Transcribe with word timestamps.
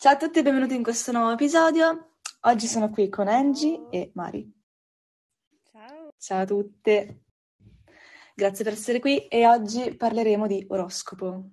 Ciao 0.00 0.12
a 0.12 0.16
tutti 0.16 0.38
e 0.38 0.42
benvenuti 0.42 0.76
in 0.76 0.84
questo 0.84 1.10
nuovo 1.10 1.32
episodio. 1.32 2.12
Oggi 2.42 2.68
sono 2.68 2.88
qui 2.88 3.08
con 3.08 3.26
Angie 3.26 3.88
e 3.90 4.12
Mari. 4.14 4.48
Ciao. 5.72 6.12
Ciao 6.16 6.42
a 6.42 6.44
tutte. 6.44 7.24
Grazie 8.32 8.62
per 8.62 8.74
essere 8.74 9.00
qui 9.00 9.26
e 9.26 9.44
oggi 9.48 9.96
parleremo 9.96 10.46
di 10.46 10.64
oroscopo. 10.68 11.50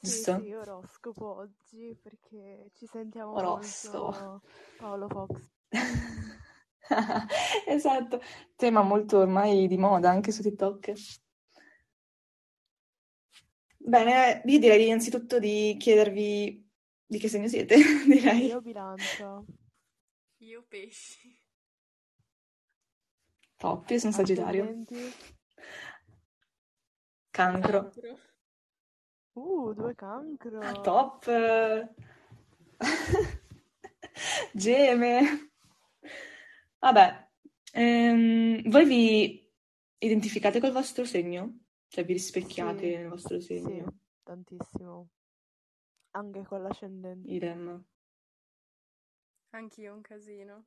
Giusto? 0.00 0.38
Sì, 0.40 0.46
sì, 0.46 0.52
oroscopo 0.52 1.36
oggi 1.36 1.96
perché 2.02 2.70
ci 2.74 2.88
sentiamo 2.88 3.34
Oroscopo. 3.34 4.00
molto 4.10 4.42
Paolo 4.78 5.08
Fox. 5.08 5.40
Esatto, 7.68 8.20
tema 8.56 8.82
molto 8.82 9.18
ormai 9.18 9.68
di 9.68 9.78
moda 9.78 10.10
anche 10.10 10.32
su 10.32 10.42
TikTok. 10.42 10.92
Bene, 13.86 14.42
io 14.44 14.58
direi 14.58 14.86
innanzitutto 14.86 15.38
di 15.38 15.76
chiedervi 15.78 16.68
di 17.06 17.18
che 17.18 17.28
segno 17.28 17.46
siete, 17.46 17.76
direi. 18.04 18.46
Io 18.46 18.60
bilancia. 18.60 19.40
Io 20.38 20.64
pesci. 20.66 21.38
Top, 23.56 23.88
io 23.88 23.98
sono 24.00 24.12
Sagittario. 24.12 24.82
Cancro. 27.30 27.90
Cancro. 27.90 28.18
Uh, 29.34 29.72
due 29.72 29.94
cancro. 29.94 30.58
Ah, 30.58 30.80
Top. 30.80 31.24
Geme. 34.52 35.50
Vabbè, 36.80 37.28
ehm, 37.70 38.68
voi 38.68 38.84
vi 38.84 39.48
identificate 39.98 40.58
col 40.58 40.72
vostro 40.72 41.04
segno? 41.04 41.65
Cioè 41.88 42.04
vi 42.04 42.12
rispecchiate 42.12 42.86
Sì, 42.86 42.96
nel 42.96 43.08
vostro 43.08 43.40
Sì, 43.60 43.84
segno? 43.84 43.98
tantissimo. 44.24 45.08
Anche 46.16 46.42
con 46.44 46.62
l'ascendente. 46.64 47.30
Idem. 47.32 47.84
Anch'io 49.50 49.92
un 49.94 50.02
casino. 50.02 50.66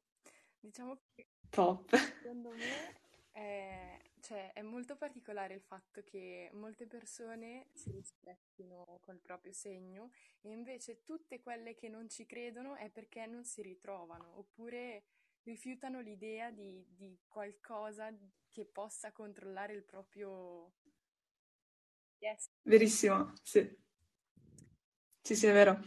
Diciamo 0.59 0.97
che 1.15 1.27
Top. 1.51 1.91
secondo 1.97 2.53
me 2.55 2.95
è, 3.31 3.99
cioè, 4.21 4.51
è 4.53 4.61
molto 4.61 4.95
particolare 4.97 5.53
il 5.55 5.61
fatto 5.61 6.01
che 6.03 6.49
molte 6.53 6.87
persone 6.87 7.67
si 7.73 7.91
rispecchino 7.91 8.99
col 9.01 9.19
proprio 9.19 9.53
segno 9.53 10.11
e 10.41 10.51
invece 10.51 11.03
tutte 11.03 11.41
quelle 11.41 11.75
che 11.75 11.89
non 11.89 12.09
ci 12.09 12.25
credono 12.25 12.75
è 12.75 12.89
perché 12.89 13.25
non 13.27 13.45
si 13.45 13.61
ritrovano 13.61 14.37
oppure 14.37 15.03
rifiutano 15.43 16.01
l'idea 16.01 16.51
di, 16.51 16.85
di 16.89 17.17
qualcosa 17.27 18.11
che 18.49 18.65
possa 18.65 19.11
controllare 19.11 19.73
il 19.73 19.83
proprio 19.83 20.73
essere. 22.27 22.55
Verissimo, 22.63 23.33
sì. 23.43 23.77
Sì, 25.21 25.35
sì, 25.35 25.47
è 25.47 25.53
vero. 25.53 25.79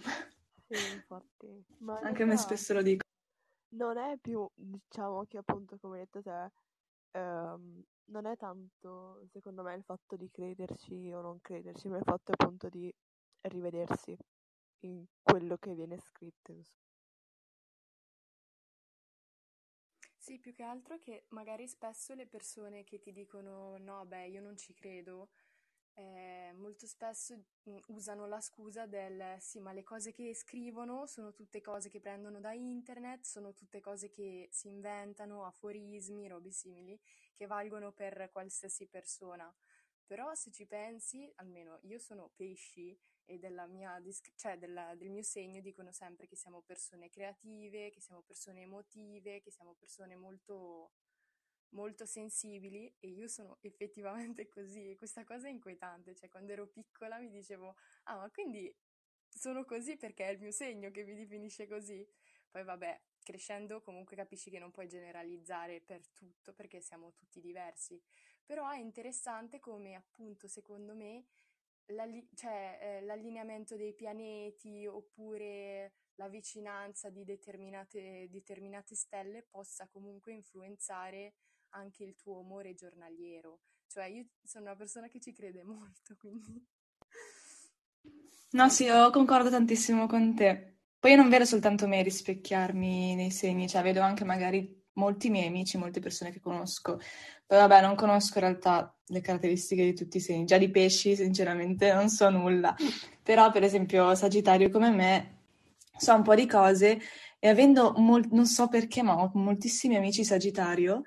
Sì, 0.66 0.74
infatti. 0.89 1.64
Ma 1.78 2.02
Anche 2.02 2.22
a 2.22 2.27
me 2.27 2.36
spesso 2.36 2.72
lo 2.74 2.83
dico. 2.83 3.02
non 3.74 3.97
è 3.98 4.16
più, 4.20 4.48
diciamo 4.55 5.24
che 5.27 5.39
appunto, 5.39 5.77
come 5.78 5.98
hai 6.00 6.05
detto 6.11 6.22
te, 6.22 6.50
ehm, 7.19 7.83
non 8.06 8.27
è 8.27 8.36
tanto, 8.36 9.24
secondo 9.33 9.62
me, 9.62 9.74
il 9.74 9.84
fatto 9.84 10.16
di 10.16 10.30
crederci 10.30 11.12
o 11.12 11.20
non 11.20 11.41
crederci, 11.41 11.89
ma 11.89 11.98
il 11.98 12.05
fatto 12.05 12.33
appunto 12.33 12.69
di 12.69 12.92
rivedersi 13.42 14.17
in 14.80 15.05
quello 15.22 15.56
che 15.58 15.74
viene 15.74 15.98
scritto, 15.98 16.52
insomma. 16.52 16.80
Sì, 20.17 20.39
più 20.39 20.52
che 20.55 20.62
altro 20.62 20.98
che 20.98 21.24
magari 21.30 21.67
spesso 21.69 22.14
le 22.14 22.27
persone 22.27 22.84
che 22.84 23.00
ti 23.00 23.12
dicono 23.12 23.77
no, 23.78 24.06
beh, 24.06 24.28
io 24.28 24.41
non 24.41 24.56
ci 24.56 24.72
credo, 24.72 25.30
eh, 25.95 26.53
molto 26.57 26.87
spesso 26.87 27.37
mh, 27.65 27.79
usano 27.89 28.27
la 28.27 28.41
scusa 28.41 28.87
del 28.87 29.37
sì, 29.41 29.61
ma 29.61 29.73
le 29.73 29.83
cose 29.83 30.12
che 30.12 30.35
scrivono 30.35 31.07
sono 31.07 31.33
tutte 31.33 31.61
cose 31.61 31.89
che 31.91 32.01
prendono 32.01 32.41
da 32.41 32.53
internet, 32.53 33.25
sono 33.25 33.53
tutte 33.53 33.81
cose 33.81 34.09
che 34.11 34.48
si 34.51 34.69
inventano, 34.69 35.45
aforismi, 35.45 36.29
robe 36.29 36.51
simili, 36.51 36.98
che 37.35 37.47
valgono 37.47 37.92
per 37.92 38.31
qualsiasi 38.33 38.86
persona. 38.86 39.52
Però 40.07 40.35
se 40.35 40.51
ci 40.51 40.67
pensi, 40.67 41.31
almeno 41.36 41.79
io 41.83 41.98
sono 41.98 42.31
pesci 42.36 42.97
e 43.25 43.39
della 43.39 43.67
mia 43.67 44.01
cioè 44.36 44.58
della- 44.58 44.95
del 44.97 45.11
mio 45.11 45.23
segno 45.23 45.61
dicono 45.61 45.92
sempre 45.92 46.27
che 46.27 46.36
siamo 46.36 46.61
persone 46.63 47.08
creative, 47.08 47.91
che 47.91 48.01
siamo 48.01 48.23
persone 48.23 48.63
emotive, 48.63 49.41
che 49.41 49.51
siamo 49.51 49.75
persone 49.75 50.17
molto, 50.17 50.92
molto 51.72 52.06
sensibili 52.06 52.92
e 53.00 53.08
io 53.08 53.28
sono 53.28 53.58
effettivamente 53.62 54.48
così. 54.48 54.90
E 54.90 54.96
questa 54.96 55.24
cosa 55.24 55.48
è 55.48 55.50
inquietante, 55.50 56.14
cioè 56.14 56.28
quando 56.28 56.52
ero 56.52 56.66
piccola 56.68 57.18
mi 57.18 57.30
dicevo, 57.30 57.77
ah, 58.05 58.16
ma 58.16 58.30
quindi 58.30 58.74
sono 59.28 59.64
così 59.64 59.96
perché 59.96 60.27
è 60.27 60.30
il 60.33 60.40
mio 60.40 60.50
segno 60.52 60.90
che 60.90 61.05
mi 61.05 61.14
definisce 61.14 61.66
così. 61.66 62.06
Poi 62.50 62.64
vabbè, 62.64 63.00
crescendo 63.22 63.80
comunque 63.83 64.16
capisci 64.16 64.50
che 64.50 64.58
non 64.58 64.70
puoi 64.70 64.88
generalizzare 64.88 65.80
per 65.80 66.06
tutto 66.08 66.52
perché 66.52 66.80
siamo 66.80 67.12
tutti 67.14 67.40
diversi. 67.40 68.00
Però 68.44 68.68
è 68.70 68.78
interessante 68.78 69.58
come 69.60 69.94
appunto 69.94 70.48
secondo 70.48 70.94
me 70.94 71.24
l'alli- 71.86 72.28
cioè, 72.34 72.78
eh, 72.80 73.00
l'allineamento 73.02 73.77
dei 73.77 73.94
pianeti 73.94 74.86
oppure 74.86 75.92
la 76.16 76.28
vicinanza 76.28 77.10
di 77.10 77.24
determinate, 77.24 78.28
determinate 78.30 78.94
stelle 78.94 79.42
possa 79.42 79.89
comunque 79.89 80.33
influenzare 80.33 81.34
anche 81.72 82.05
il 82.05 82.16
tuo 82.16 82.38
umore 82.38 82.74
giornaliero. 82.74 83.60
Cioè, 83.86 84.06
io 84.06 84.27
sono 84.42 84.64
una 84.66 84.77
persona 84.77 85.08
che 85.08 85.20
ci 85.20 85.33
crede 85.33 85.62
molto, 85.64 86.16
quindi... 86.16 86.64
No, 88.52 88.68
sì, 88.68 88.84
io 88.84 89.10
concordo 89.10 89.50
tantissimo 89.50 90.06
con 90.06 90.34
te. 90.34 90.77
Poi 90.98 91.12
io 91.12 91.16
non 91.16 91.28
vedo 91.28 91.44
soltanto 91.44 91.88
me 91.88 92.02
rispecchiarmi 92.02 93.14
nei 93.14 93.30
segni, 93.30 93.68
cioè 93.68 93.83
vedo 93.83 94.00
anche 94.02 94.24
magari 94.24 94.80
molti 94.94 95.30
miei 95.30 95.46
amici, 95.48 95.78
molte 95.78 96.00
persone 96.00 96.30
che 96.30 96.40
conosco. 96.40 96.98
Poi 97.46 97.58
vabbè, 97.58 97.80
non 97.80 97.94
conosco 97.94 98.39
in 98.39 98.44
realtà 98.44 98.94
le 99.06 99.20
caratteristiche 99.20 99.84
di 99.84 99.94
tutti 99.94 100.18
i 100.18 100.20
segni. 100.20 100.44
Già 100.44 100.58
di 100.58 100.70
pesci, 100.70 101.16
sinceramente, 101.16 101.92
non 101.92 102.08
so 102.08 102.28
nulla. 102.30 102.74
Però, 103.22 103.50
per 103.50 103.62
esempio, 103.62 104.14
Sagittario 104.14 104.70
come 104.70 104.90
me, 104.90 105.39
so 105.96 106.14
un 106.14 106.22
po' 106.22 106.34
di 106.34 106.46
cose 106.46 107.00
e 107.39 107.48
avendo, 107.48 107.94
mol- 107.96 108.28
non 108.30 108.46
so 108.46 108.68
perché, 108.68 109.02
ma 109.02 109.16
ho 109.16 109.30
moltissimi 109.34 109.96
amici 109.96 110.24
Sagittario, 110.24 111.02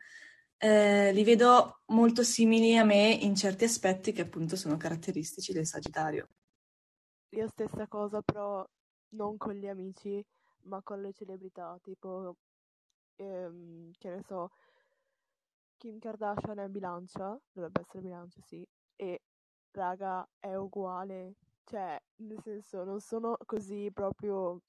eh, 0.57 1.11
li 1.13 1.23
vedo 1.23 1.81
molto 1.87 2.23
simili 2.23 2.77
a 2.77 2.83
me 2.83 3.09
in 3.09 3.35
certi 3.35 3.63
aspetti 3.65 4.11
che 4.11 4.21
appunto 4.21 4.55
sono 4.55 4.77
caratteristici 4.77 5.53
del 5.53 5.65
Sagittario. 5.65 6.27
Io 7.29 7.47
stessa 7.49 7.87
cosa, 7.87 8.21
però 8.21 8.65
non 9.09 9.37
con 9.37 9.53
gli 9.53 9.67
amici, 9.67 10.23
ma 10.63 10.81
con 10.81 11.01
le 11.01 11.11
celebrità, 11.13 11.77
tipo, 11.81 12.35
ehm, 13.17 13.91
che 13.97 14.09
ne 14.09 14.21
so, 14.23 14.51
Kim 15.77 15.99
Kardashian 15.99 16.59
è 16.59 16.67
bilancia, 16.67 17.37
dovrebbe 17.51 17.81
essere 17.81 18.01
bilancia, 18.01 18.41
sì, 18.41 18.65
e 18.95 19.21
raga 19.71 20.27
è 20.39 20.55
uguale, 20.55 21.35
cioè, 21.65 21.99
nel 22.17 22.41
senso, 22.41 22.83
non 22.83 22.99
sono 23.01 23.37
così 23.45 23.89
proprio, 23.93 24.61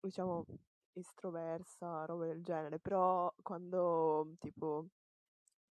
diciamo, 0.00 0.44
estroversa, 0.92 2.04
roba 2.04 2.26
del 2.26 2.42
genere, 2.42 2.78
però 2.78 3.32
quando, 3.42 4.34
tipo, 4.38 4.86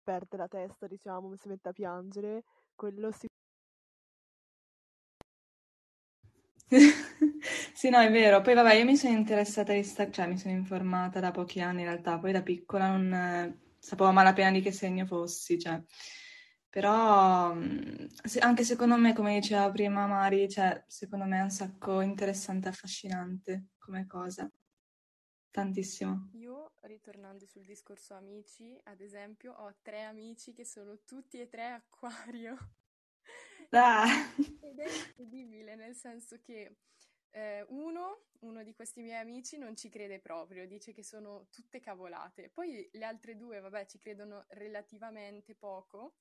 perde 0.08 0.38
la 0.38 0.48
testa, 0.48 0.86
diciamo, 0.86 1.36
si 1.36 1.48
mette 1.48 1.68
a 1.68 1.72
piangere, 1.72 2.42
quello 2.74 3.10
si... 3.10 3.26
Sì, 7.74 7.88
no, 7.90 7.98
è 8.00 8.10
vero. 8.10 8.40
Poi 8.40 8.54
vabbè, 8.54 8.74
io 8.74 8.84
mi 8.84 8.96
sono 8.96 9.14
interessata 9.16 9.72
di 9.72 9.82
sta, 9.84 10.10
cioè 10.10 10.26
mi 10.26 10.36
sono 10.38 10.54
informata 10.54 11.20
da 11.20 11.30
pochi 11.30 11.60
anni 11.60 11.80
in 11.82 11.86
realtà, 11.88 12.18
poi 12.18 12.32
da 12.32 12.42
piccola 12.42 12.88
non 12.90 13.12
eh, 13.12 13.58
sapevo 13.78 14.08
a 14.08 14.12
malapena 14.12 14.50
di 14.50 14.60
che 14.60 14.72
segno 14.72 15.06
fossi, 15.06 15.58
cioè. 15.58 15.80
Però 16.70 17.54
mm, 17.54 18.06
se- 18.24 18.40
anche 18.40 18.64
secondo 18.64 18.96
me, 18.96 19.14
come 19.14 19.34
diceva 19.40 19.70
prima 19.70 20.06
Mari, 20.06 20.48
cioè, 20.48 20.82
secondo 20.86 21.24
me 21.26 21.38
è 21.38 21.42
un 21.42 21.50
sacco 21.50 22.00
interessante 22.00 22.66
e 22.68 22.70
affascinante 22.70 23.66
come 23.78 24.06
cosa. 24.06 24.50
Tantissimo. 25.52 26.14
Io, 26.36 26.72
ritornando 26.82 27.44
sul 27.44 27.64
discorso 27.66 28.14
amici, 28.14 28.78
ad 28.84 29.00
esempio, 29.02 29.52
ho 29.52 29.74
tre 29.82 30.04
amici 30.04 30.54
che 30.54 30.64
sono 30.64 31.00
tutti 31.04 31.38
e 31.38 31.48
tre 31.48 31.66
acquario. 31.66 32.56
Ah! 33.72 34.06
Ed 34.60 34.78
è 34.78 34.88
incredibile, 34.88 35.74
nel 35.76 35.94
senso 35.94 36.40
che 36.40 36.76
eh, 37.30 37.64
uno, 37.68 38.26
uno 38.40 38.62
di 38.62 38.74
questi 38.74 39.02
miei 39.02 39.20
amici 39.20 39.56
non 39.58 39.76
ci 39.76 39.88
crede 39.88 40.20
proprio, 40.20 40.66
dice 40.66 40.92
che 40.92 41.02
sono 41.02 41.46
tutte 41.50 41.80
cavolate. 41.80 42.48
Poi 42.50 42.88
le 42.92 43.04
altre 43.04 43.36
due, 43.36 43.60
vabbè, 43.60 43.86
ci 43.86 43.98
credono 43.98 44.44
relativamente 44.48 45.54
poco, 45.54 46.16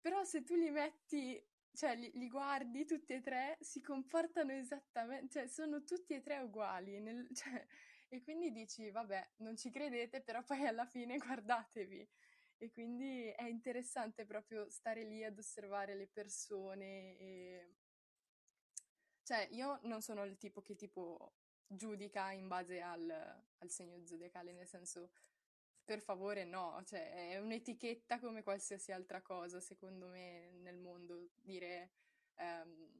però 0.00 0.24
se 0.24 0.42
tu 0.42 0.54
li 0.56 0.70
metti, 0.70 1.42
cioè 1.72 1.96
li, 1.96 2.10
li 2.14 2.28
guardi 2.28 2.84
tutti 2.84 3.14
e 3.14 3.20
tre, 3.20 3.56
si 3.60 3.80
comportano 3.80 4.52
esattamente, 4.52 5.28
cioè 5.40 5.48
sono 5.48 5.84
tutti 5.84 6.14
e 6.14 6.20
tre 6.20 6.38
uguali, 6.40 7.00
nel- 7.00 7.28
cioè, 7.34 7.66
e 8.08 8.22
quindi 8.22 8.50
dici, 8.52 8.90
vabbè, 8.90 9.30
non 9.38 9.56
ci 9.56 9.70
credete, 9.70 10.20
però 10.22 10.42
poi 10.42 10.66
alla 10.66 10.86
fine 10.86 11.16
guardatevi. 11.18 12.08
E 12.58 12.70
quindi 12.70 13.26
è 13.28 13.44
interessante 13.44 14.24
proprio 14.24 14.68
stare 14.70 15.04
lì 15.04 15.24
ad 15.24 15.38
osservare 15.38 15.94
le 15.94 16.06
persone 16.08 17.18
e 17.18 17.74
Cioè, 19.22 19.48
io 19.52 19.78
non 19.84 20.02
sono 20.02 20.24
il 20.24 20.36
tipo 20.36 20.60
che 20.62 20.74
tipo 20.76 21.32
giudica 21.66 22.30
in 22.32 22.46
base 22.46 22.80
al, 22.80 23.10
al 23.58 23.70
segno 23.70 24.04
zodiacale, 24.04 24.52
nel 24.52 24.66
senso, 24.66 25.10
per 25.84 26.00
favore 26.00 26.44
no, 26.44 26.82
cioè 26.84 27.30
è 27.32 27.38
un'etichetta 27.38 28.18
come 28.20 28.42
qualsiasi 28.42 28.92
altra 28.92 29.22
cosa, 29.22 29.60
secondo 29.60 30.08
me, 30.08 30.50
nel 30.62 30.76
mondo, 30.78 31.28
dire 31.36 31.92
ehm, 32.36 32.90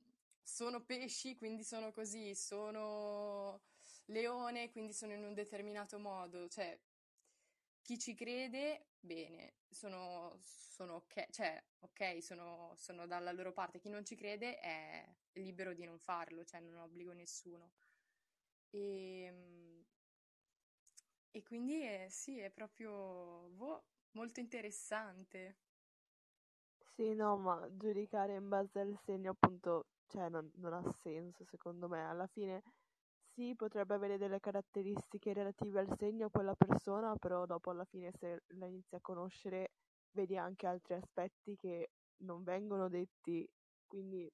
sono 0.43 0.83
pesci, 0.85 1.37
quindi 1.37 1.63
sono 1.65 1.93
così, 1.93 2.35
sono 2.35 3.61
leone, 4.07 4.71
quindi 4.71 4.93
sono 4.93 5.13
in 5.13 5.25
un 5.25 5.35
determinato 5.35 5.99
modo, 5.99 6.49
cioè 6.49 6.79
chi 7.85 7.99
ci 7.99 8.15
crede, 8.15 8.87
bene, 8.99 9.57
sono, 9.69 10.39
sono 10.41 10.95
ok, 10.95 11.31
cioè, 11.31 11.63
ok, 11.81 12.23
sono, 12.23 12.73
sono, 12.77 13.07
dalla 13.07 13.31
loro 13.33 13.53
parte. 13.53 13.79
Chi 13.79 13.91
non 13.91 14.05
ci 14.05 14.17
crede 14.17 14.59
è 14.59 15.07
libero 15.33 15.75
di 15.75 15.85
non 15.85 15.99
farlo, 15.99 16.45
cioè 16.45 16.61
non 16.61 16.79
obbligo 16.79 17.13
nessuno. 17.13 17.73
E, 18.71 19.25
ehm, 19.25 19.85
e 21.31 21.43
quindi 21.43 21.81
è, 21.83 22.07
sì, 22.09 22.39
è 22.39 22.51
proprio 22.51 23.49
boh, 23.51 23.85
molto 24.13 24.41
interessante. 24.41 25.59
Sì, 26.95 27.13
no, 27.15 27.37
ma 27.37 27.69
giudicare 27.77 28.35
in 28.37 28.49
base 28.49 28.79
al 28.79 28.97
segno 29.05 29.33
appunto, 29.33 29.87
cioè 30.07 30.29
non, 30.29 30.51
non 30.57 30.73
ha 30.73 30.93
senso 31.03 31.45
secondo 31.45 31.89
me. 31.89 32.03
Alla 32.03 32.27
fine 32.29 32.63
sì, 33.35 33.55
potrebbe 33.57 33.95
avere 33.95 34.17
delle 34.19 34.39
caratteristiche 34.41 35.33
relative 35.33 35.81
al 35.81 35.97
segno 35.97 36.31
quella 36.31 36.55
persona, 36.55 37.17
però 37.17 37.47
dopo 37.47 37.71
alla 37.71 37.85
fine 37.85 38.13
se 38.13 38.43
la 38.59 38.67
inizi 38.67 38.95
a 38.95 39.01
conoscere 39.01 39.73
vedi 40.13 40.37
anche 40.37 40.67
altri 40.67 40.95
aspetti 40.95 41.57
che 41.57 41.91
non 42.19 42.45
vengono 42.45 42.89
detti, 42.89 43.49
quindi 43.87 44.31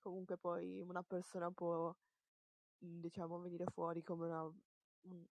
comunque 0.00 0.36
poi 0.38 0.80
una 0.80 1.02
persona 1.02 1.50
può, 1.52 1.94
diciamo, 2.78 3.40
venire 3.40 3.66
fuori 3.72 4.02
come 4.02 4.26
una, 4.26 4.50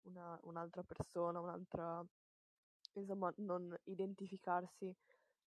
una, 0.03 0.39
un'altra 0.43 0.83
persona, 0.83 1.41
un'altra, 1.41 2.05
insomma, 2.95 3.33
non 3.39 3.75
identificarsi 3.85 4.95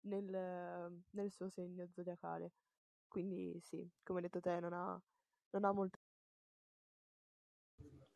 nel, 0.01 1.03
nel 1.12 1.31
suo 1.31 1.50
segno 1.50 1.88
zodiacale. 1.92 2.51
Quindi 3.07 3.59
sì, 3.62 3.88
come 4.03 4.21
detto 4.21 4.39
te, 4.39 4.59
non 4.59 4.74
ha, 4.74 5.00
non 5.51 5.63
ha 5.65 5.71
molto 5.71 6.00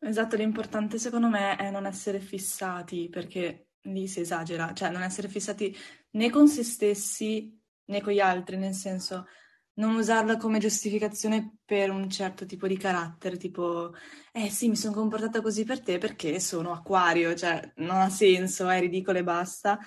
Esatto, 0.02 0.34
l'importante 0.36 0.98
secondo 0.98 1.28
me 1.28 1.56
è 1.56 1.70
non 1.70 1.84
essere 1.84 2.20
fissati, 2.20 3.08
perché 3.10 3.68
lì 3.82 4.08
si 4.08 4.20
esagera, 4.20 4.72
cioè 4.72 4.88
non 4.90 5.02
essere 5.02 5.28
fissati 5.28 5.76
né 6.12 6.30
con 6.30 6.48
se 6.48 6.64
stessi 6.64 7.54
né 7.86 8.00
con 8.00 8.12
gli 8.14 8.18
altri, 8.20 8.56
nel 8.56 8.72
senso 8.72 9.26
non 9.74 9.94
usarla 9.96 10.36
come 10.38 10.58
giustificazione 10.58 11.58
per 11.64 11.90
un 11.90 12.08
certo 12.08 12.46
tipo 12.46 12.66
di 12.66 12.78
carattere, 12.78 13.36
tipo, 13.36 13.92
eh 14.32 14.48
sì, 14.50 14.68
mi 14.68 14.76
sono 14.76 14.94
comportata 14.94 15.42
così 15.42 15.64
per 15.64 15.80
te 15.82 15.98
perché 15.98 16.40
sono 16.40 16.72
acquario, 16.72 17.34
cioè 17.34 17.72
non 17.76 17.96
ha 17.98 18.08
senso, 18.08 18.68
è 18.68 18.80
ridicolo 18.80 19.18
e 19.18 19.22
basta, 19.22 19.78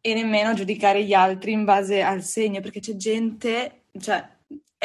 e 0.00 0.14
nemmeno 0.14 0.54
giudicare 0.54 1.04
gli 1.04 1.12
altri 1.12 1.50
in 1.52 1.64
base 1.64 2.02
al 2.02 2.22
segno, 2.22 2.60
perché 2.60 2.78
c'è 2.80 2.94
gente, 2.96 3.86
cioè 4.00 4.35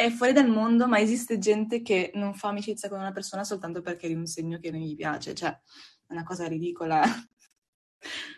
è 0.04 0.10
fuori 0.10 0.32
dal 0.32 0.48
mondo, 0.48 0.86
ma 0.86 1.00
esiste 1.00 1.38
gente 1.38 1.82
che 1.82 2.10
non 2.14 2.34
fa 2.34 2.48
amicizia 2.48 2.88
con 2.88 2.98
una 2.98 3.12
persona 3.12 3.44
soltanto 3.44 3.82
perché 3.82 4.08
è 4.08 4.14
un 4.14 4.26
segno 4.26 4.58
che 4.58 4.70
non 4.70 4.80
gli 4.80 4.96
piace, 4.96 5.34
cioè 5.34 5.50
è 5.50 6.12
una 6.12 6.24
cosa 6.24 6.46
ridicola. 6.46 7.02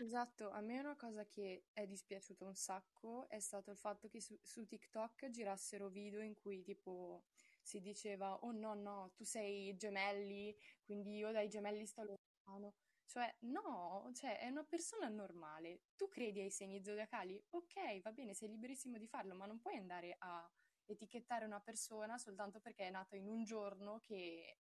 Esatto, 0.00 0.50
a 0.50 0.60
me 0.60 0.78
una 0.78 0.94
cosa 0.94 1.26
che 1.26 1.64
è 1.72 1.86
dispiaciuta 1.86 2.44
un 2.44 2.54
sacco 2.54 3.26
è 3.30 3.40
stato 3.40 3.70
il 3.70 3.78
fatto 3.78 4.08
che 4.08 4.20
su, 4.20 4.38
su 4.42 4.66
TikTok 4.66 5.30
girassero 5.30 5.88
video 5.88 6.20
in 6.20 6.34
cui 6.34 6.62
tipo 6.62 7.24
si 7.62 7.80
diceva 7.80 8.34
oh 8.44 8.52
no 8.52 8.74
no, 8.74 9.12
tu 9.14 9.24
sei 9.24 9.74
gemelli, 9.76 10.54
quindi 10.84 11.16
io 11.16 11.32
dai 11.32 11.48
gemelli 11.48 11.86
sto 11.86 12.02
lontano. 12.02 12.74
Cioè, 13.06 13.32
no, 13.40 14.10
cioè, 14.14 14.38
è 14.38 14.48
una 14.48 14.64
persona 14.64 15.08
normale. 15.08 15.82
Tu 15.96 16.08
credi 16.08 16.40
ai 16.40 16.50
segni 16.50 16.82
zodiacali? 16.82 17.42
Ok, 17.50 18.00
va 18.02 18.12
bene, 18.12 18.34
sei 18.34 18.48
liberissimo 18.48 18.98
di 18.98 19.06
farlo, 19.06 19.34
ma 19.34 19.46
non 19.46 19.60
puoi 19.60 19.76
andare 19.76 20.16
a 20.18 20.50
etichettare 20.86 21.44
una 21.44 21.60
persona 21.60 22.18
soltanto 22.18 22.60
perché 22.60 22.84
è 22.84 22.90
nata 22.90 23.16
in 23.16 23.28
un 23.28 23.44
giorno 23.44 24.00
che 24.00 24.58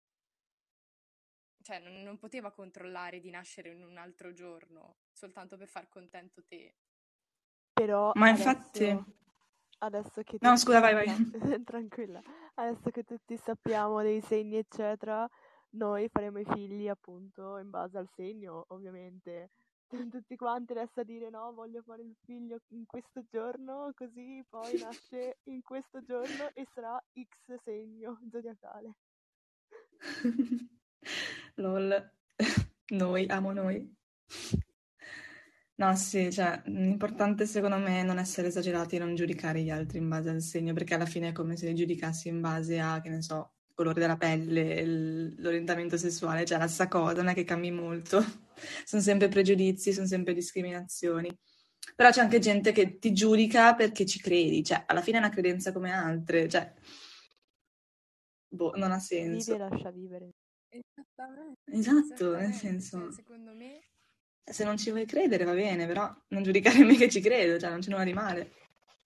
cioè 1.61 1.79
non, 1.79 2.01
non, 2.03 2.17
poteva 2.17 2.51
controllare 2.51 3.19
di 3.19 3.29
nascere 3.29 3.69
in 3.69 3.83
un 3.83 3.97
altro 3.97 4.33
giorno 4.33 4.97
soltanto 5.11 5.57
per 5.57 5.67
far 5.67 5.87
contento 5.87 6.43
te. 6.43 6.75
Però 7.71 8.11
Ma 8.15 8.29
adesso, 8.29 8.49
infatti 8.49 9.03
adesso 9.79 10.21
che 10.23 10.37
No, 10.41 10.57
scusa, 10.57 10.79
vai, 10.79 10.93
vai. 10.93 11.07
tranquilla. 11.63 12.21
Adesso 12.55 12.89
che 12.91 13.03
tutti 13.03 13.37
sappiamo 13.37 14.01
dei 14.01 14.21
segni 14.21 14.57
eccetera, 14.57 15.27
noi 15.71 16.09
faremo 16.09 16.39
i 16.39 16.45
figli 16.45 16.87
appunto 16.87 17.57
in 17.57 17.69
base 17.69 17.97
al 17.97 18.09
segno, 18.09 18.65
ovviamente 18.69 19.51
tutti 20.09 20.35
quanti 20.35 20.71
adesso 20.71 20.99
a 20.99 21.03
dire 21.03 21.29
no, 21.29 21.53
voglio 21.53 21.81
fare 21.81 22.01
il 22.01 22.15
figlio 22.25 22.59
in 22.69 22.85
questo 22.85 23.23
giorno, 23.29 23.91
così 23.95 24.43
poi 24.49 24.79
nasce 24.79 25.37
in 25.43 25.61
questo 25.61 26.03
giorno 26.03 26.49
e 26.53 26.67
sarà 26.73 27.01
X 27.13 27.61
segno 27.63 28.19
zodiacale. 28.31 28.95
Lol, 31.55 32.11
noi, 32.89 33.25
amo 33.27 33.51
noi. 33.51 33.95
No, 35.75 35.95
sì, 35.95 36.31
cioè, 36.31 36.61
l'importante 36.65 37.45
secondo 37.45 37.77
me 37.77 38.01
è 38.01 38.03
non 38.03 38.19
essere 38.19 38.47
esagerati 38.47 38.95
e 38.95 38.99
non 38.99 39.15
giudicare 39.15 39.61
gli 39.61 39.71
altri 39.71 39.97
in 39.97 40.07
base 40.07 40.29
al 40.29 40.41
segno, 40.41 40.73
perché 40.73 40.93
alla 40.93 41.05
fine 41.05 41.29
è 41.29 41.31
come 41.31 41.57
se 41.57 41.67
li 41.67 41.75
giudicassi 41.75 42.27
in 42.27 42.41
base 42.41 42.79
a, 42.79 43.01
che 43.01 43.09
ne 43.09 43.21
so, 43.21 43.53
colore 43.73 43.99
della 43.99 44.17
pelle, 44.17 44.85
l'orientamento 45.37 45.97
sessuale, 45.97 46.45
cioè 46.45 46.57
la 46.57 46.67
stessa 46.67 46.87
cosa, 46.87 47.15
non 47.15 47.29
è 47.29 47.33
che 47.33 47.43
cambi 47.43 47.71
molto 47.71 48.23
sono 48.85 49.01
sempre 49.01 49.27
pregiudizi, 49.27 49.93
sono 49.93 50.07
sempre 50.07 50.33
discriminazioni. 50.33 51.29
Però 51.95 52.09
c'è 52.09 52.21
anche 52.21 52.39
gente 52.39 52.71
che 52.71 52.97
ti 52.97 53.11
giudica 53.13 53.75
perché 53.75 54.05
ci 54.05 54.19
credi, 54.19 54.63
cioè 54.63 54.83
alla 54.87 55.01
fine 55.01 55.17
è 55.17 55.19
una 55.19 55.29
credenza 55.29 55.71
come 55.71 55.91
altre, 55.91 56.47
cioè 56.47 56.71
boh, 58.47 58.73
non 58.75 58.91
ha 58.91 58.99
senso. 58.99 59.53
Vive 59.53 59.65
e 59.65 59.69
lascia 59.69 59.91
vivere. 59.91 60.29
Esattamente. 60.69 61.59
Esatto, 61.65 62.35
esattamente. 62.35 62.41
nel 62.41 62.53
senso... 62.53 62.99
Cioè, 62.99 63.11
secondo 63.11 63.53
me... 63.53 63.81
Se 64.45 64.65
non 64.65 64.77
ci 64.77 64.89
vuoi 64.89 65.05
credere 65.05 65.45
va 65.45 65.53
bene, 65.53 65.87
però 65.87 66.13
non 66.29 66.43
giudicare 66.43 66.83
me 66.83 66.97
che 66.97 67.09
ci 67.09 67.21
credo, 67.21 67.57
cioè 67.57 67.69
non 67.69 67.79
c'è 67.79 67.89
nulla 67.89 68.03
di 68.03 68.13
male. 68.13 68.51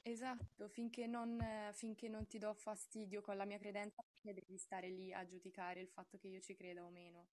Esatto, 0.10 0.70
finché 0.70 1.06
non, 1.06 1.38
finché 1.74 2.08
non 2.08 2.28
ti 2.28 2.38
do 2.38 2.54
fastidio 2.54 3.22
con 3.22 3.36
la 3.36 3.44
mia 3.44 3.58
credenza, 3.58 4.02
devi 4.22 4.58
stare 4.58 4.88
lì 4.90 5.12
a 5.14 5.26
giudicare 5.26 5.82
il 5.82 5.90
fatto 5.90 6.18
che 6.18 6.28
io 6.30 6.40
ci 6.40 6.56
creda 6.56 6.84
o 6.86 6.90
meno. 6.90 7.28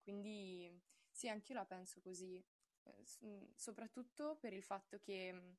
Quindi 0.00 0.70
sì, 1.10 1.28
anch'io 1.28 1.54
la 1.56 1.64
penso 1.64 2.00
così, 2.00 2.36
eh, 2.84 3.04
mm, 3.24 3.46
soprattutto 3.56 4.36
per 4.40 4.52
il 4.52 4.62
fatto 4.62 5.00
che, 5.00 5.32
mm, 5.32 5.52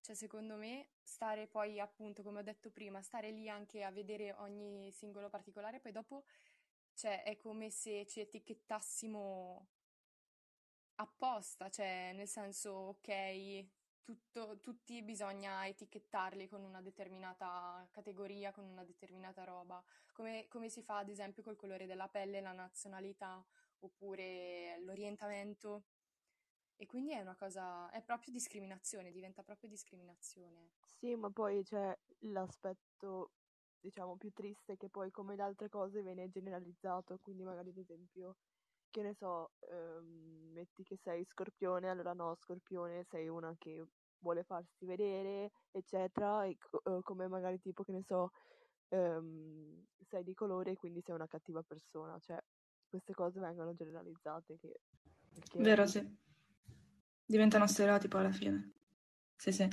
cioè, 0.00 0.14
secondo 0.14 0.54
me, 0.56 0.90
stare 1.02 1.48
poi, 1.48 1.80
appunto, 1.80 2.22
come 2.22 2.38
ho 2.38 2.42
detto 2.42 2.70
prima, 2.70 3.02
stare 3.02 3.30
lì 3.32 3.48
anche 3.48 3.82
a 3.82 3.90
vedere 3.90 4.32
ogni 4.34 4.92
singolo 4.92 5.28
particolare, 5.28 5.80
poi 5.80 5.90
dopo, 5.92 6.24
cioè, 6.94 7.24
è 7.24 7.36
come 7.36 7.68
se 7.70 8.06
ci 8.06 8.20
etichettassimo 8.20 9.66
apposta, 10.96 11.68
cioè, 11.70 12.12
nel 12.14 12.28
senso, 12.28 12.70
ok, 12.70 13.66
tutto, 14.02 14.58
tutti 14.60 15.02
bisogna 15.02 15.66
etichettarli 15.66 16.48
con 16.48 16.62
una 16.62 16.80
determinata 16.80 17.86
categoria, 17.90 18.52
con 18.52 18.64
una 18.64 18.84
determinata 18.84 19.44
roba, 19.44 19.82
come, 20.12 20.46
come 20.48 20.68
si 20.68 20.82
fa 20.82 20.98
ad 20.98 21.08
esempio 21.08 21.42
col 21.42 21.56
colore 21.56 21.86
della 21.86 22.08
pelle, 22.08 22.40
la 22.40 22.52
nazionalità 22.52 23.44
oppure 23.80 24.78
l'orientamento. 24.80 25.84
E 26.76 26.86
quindi 26.86 27.12
è 27.12 27.20
una 27.20 27.36
cosa, 27.36 27.90
è 27.90 28.02
proprio 28.02 28.32
discriminazione, 28.32 29.12
diventa 29.12 29.42
proprio 29.42 29.68
discriminazione. 29.68 30.70
Sì, 30.98 31.14
ma 31.14 31.30
poi 31.30 31.62
c'è 31.62 31.96
l'aspetto, 32.20 33.30
diciamo, 33.78 34.16
più 34.16 34.32
triste 34.32 34.76
che 34.76 34.88
poi 34.88 35.10
come 35.10 35.36
le 35.36 35.42
altre 35.42 35.68
cose 35.68 36.02
viene 36.02 36.28
generalizzato, 36.28 37.18
quindi 37.20 37.44
magari 37.44 37.68
ad 37.68 37.76
esempio, 37.76 38.36
che 38.92 39.02
ne 39.02 39.14
so, 39.14 39.50
ehm, 39.70 40.52
metti 40.52 40.84
che 40.84 40.96
sei 41.02 41.24
scorpione, 41.24 41.88
allora 41.90 42.12
no, 42.12 42.36
scorpione 42.36 43.04
sei 43.10 43.26
una 43.26 43.52
che 43.58 43.84
vuole 44.18 44.44
farsi 44.44 44.84
vedere, 44.84 45.50
eccetera, 45.72 46.44
e 46.44 46.56
co- 46.58 46.82
eh, 46.84 47.02
come 47.02 47.26
magari 47.26 47.58
tipo, 47.58 47.82
che 47.82 47.90
ne 47.90 48.04
so, 48.04 48.30
ehm, 48.90 49.84
sei 50.08 50.22
di 50.22 50.34
colore 50.34 50.72
e 50.72 50.76
quindi 50.76 51.00
sei 51.00 51.16
una 51.16 51.26
cattiva 51.26 51.62
persona, 51.62 52.16
cioè 52.20 52.38
queste 52.86 53.14
cose 53.14 53.40
vengono 53.40 53.74
generalizzate. 53.74 54.58
Che, 54.60 54.80
perché... 55.32 55.58
Vero, 55.58 55.86
sì. 55.86 56.16
Diventano 57.24 57.66
stereotipo 57.66 58.18
alla 58.18 58.30
fine. 58.30 58.72
Sì, 59.34 59.50
sì. 59.50 59.68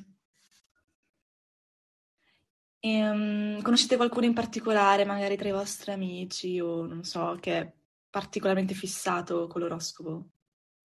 E, 2.82 3.10
um, 3.10 3.62
conoscete 3.62 3.98
qualcuno 3.98 4.26
in 4.26 4.34
particolare, 4.34 5.04
magari 5.04 5.36
tra 5.36 5.50
i 5.50 5.52
vostri 5.52 5.92
amici 5.92 6.60
o 6.62 6.86
non 6.86 7.04
so, 7.04 7.38
che 7.42 7.74
particolarmente 8.10 8.74
fissato 8.74 9.48
con 9.48 9.62
l'oroscopo? 9.62 10.30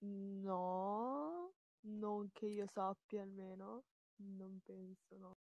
No, 0.00 1.52
non 1.80 2.30
che 2.32 2.46
io 2.46 2.66
sappia 2.66 3.22
almeno, 3.22 3.84
non 4.16 4.60
penso, 4.62 5.16
no. 5.16 5.36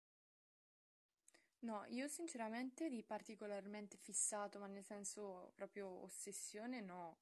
No, 1.60 1.84
io 1.88 2.06
sinceramente 2.08 2.88
di 2.88 3.02
particolarmente 3.02 3.96
fissato, 3.96 4.58
ma 4.58 4.66
nel 4.66 4.84
senso 4.84 5.52
proprio 5.54 5.88
ossessione, 6.04 6.80
no. 6.80 7.18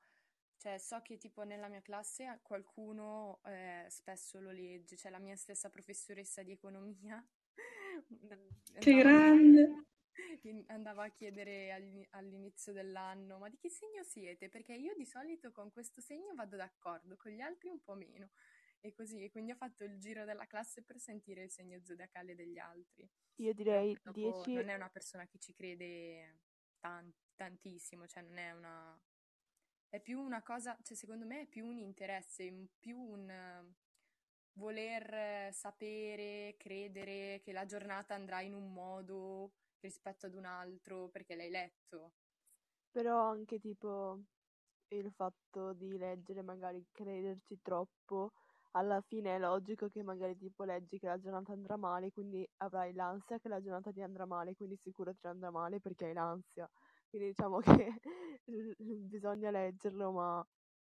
Cioè, 0.58 0.78
so 0.78 1.00
che 1.02 1.18
tipo 1.18 1.42
nella 1.44 1.68
mia 1.68 1.82
classe 1.82 2.40
qualcuno 2.42 3.40
eh, 3.44 3.86
spesso 3.88 4.40
lo 4.40 4.50
legge, 4.50 4.96
cioè 4.96 5.10
la 5.10 5.18
mia 5.18 5.36
stessa 5.36 5.68
professoressa 5.68 6.42
di 6.42 6.52
economia 6.52 7.24
Che 8.78 8.90
andava, 8.90 9.02
grande! 9.02 9.84
Andava 10.66 11.04
a 11.04 11.10
chiedere 11.10 11.72
all'ini- 11.72 12.06
all'inizio 12.10 12.72
dell'anno, 12.72 13.38
ma 13.38 13.48
di 13.48 13.58
che 13.58 13.68
segno 13.68 14.02
siete? 14.02 14.48
Perché 14.48 14.74
io 14.74 14.94
di 14.94 15.04
solito 15.04 15.52
con 15.52 15.70
questo 15.70 16.00
segno 16.00 16.34
vado 16.34 16.56
d'accordo, 16.56 17.16
con 17.16 17.32
gli 17.32 17.40
altri 17.40 17.68
un 17.68 17.82
po' 17.82 17.94
meno. 17.94 18.30
E 18.80 18.92
così, 18.92 19.24
e 19.24 19.30
quindi 19.30 19.52
ho 19.52 19.56
fatto 19.56 19.84
il 19.84 19.98
giro 19.98 20.24
della 20.24 20.46
classe 20.46 20.82
per 20.82 20.98
sentire 20.98 21.42
il 21.42 21.50
segno 21.50 21.80
zodiacale 21.82 22.34
degli 22.34 22.58
altri. 22.58 23.08
Io 23.36 23.52
direi 23.52 23.98
poi 23.98 24.12
dopo 24.12 24.42
10, 24.44 24.54
non 24.54 24.68
è 24.68 24.74
una 24.74 24.90
persona 24.90 25.26
che 25.26 25.38
ci 25.38 25.52
crede 25.52 26.40
tan- 26.78 27.12
tantissimo, 27.34 28.06
cioè 28.06 28.22
non 28.22 28.38
è 28.38 28.52
una... 28.52 29.00
È 29.88 30.00
più 30.00 30.20
una 30.20 30.42
cosa, 30.42 30.76
cioè 30.82 30.96
secondo 30.96 31.24
me 31.24 31.42
è 31.42 31.46
più 31.46 31.64
un 31.64 31.78
interesse, 31.78 32.68
più 32.78 32.98
un 32.98 33.74
voler 34.54 35.52
sapere, 35.52 36.56
credere 36.58 37.40
che 37.42 37.52
la 37.52 37.66
giornata 37.66 38.14
andrà 38.14 38.40
in 38.40 38.54
un 38.54 38.72
modo 38.72 39.52
rispetto 39.80 40.26
ad 40.26 40.34
un 40.34 40.44
altro 40.44 41.08
perché 41.08 41.34
l'hai 41.36 41.50
letto. 41.50 42.12
però 42.90 43.20
anche 43.30 43.58
tipo 43.58 44.20
il 44.88 45.12
fatto 45.12 45.72
di 45.74 45.96
leggere, 45.98 46.42
magari 46.42 46.84
crederci 46.92 47.60
troppo, 47.62 48.32
alla 48.72 49.00
fine 49.02 49.36
è 49.36 49.38
logico 49.38 49.88
che 49.88 50.02
magari 50.02 50.36
tipo 50.36 50.64
leggi 50.64 50.98
che 50.98 51.06
la 51.08 51.18
giornata 51.18 51.52
andrà 51.52 51.76
male, 51.76 52.12
quindi 52.12 52.46
avrai 52.58 52.92
l'ansia 52.94 53.38
che 53.38 53.48
la 53.48 53.60
giornata 53.60 53.92
ti 53.92 54.02
andrà 54.02 54.26
male, 54.26 54.54
quindi 54.54 54.76
sicuro 54.76 55.14
ti 55.14 55.26
andrà 55.26 55.50
male 55.50 55.80
perché 55.80 56.06
hai 56.06 56.14
l'ansia. 56.14 56.68
Quindi 57.08 57.28
diciamo 57.28 57.58
che 57.60 57.94
bisogna 58.76 59.50
leggerlo, 59.50 60.12
ma 60.12 60.46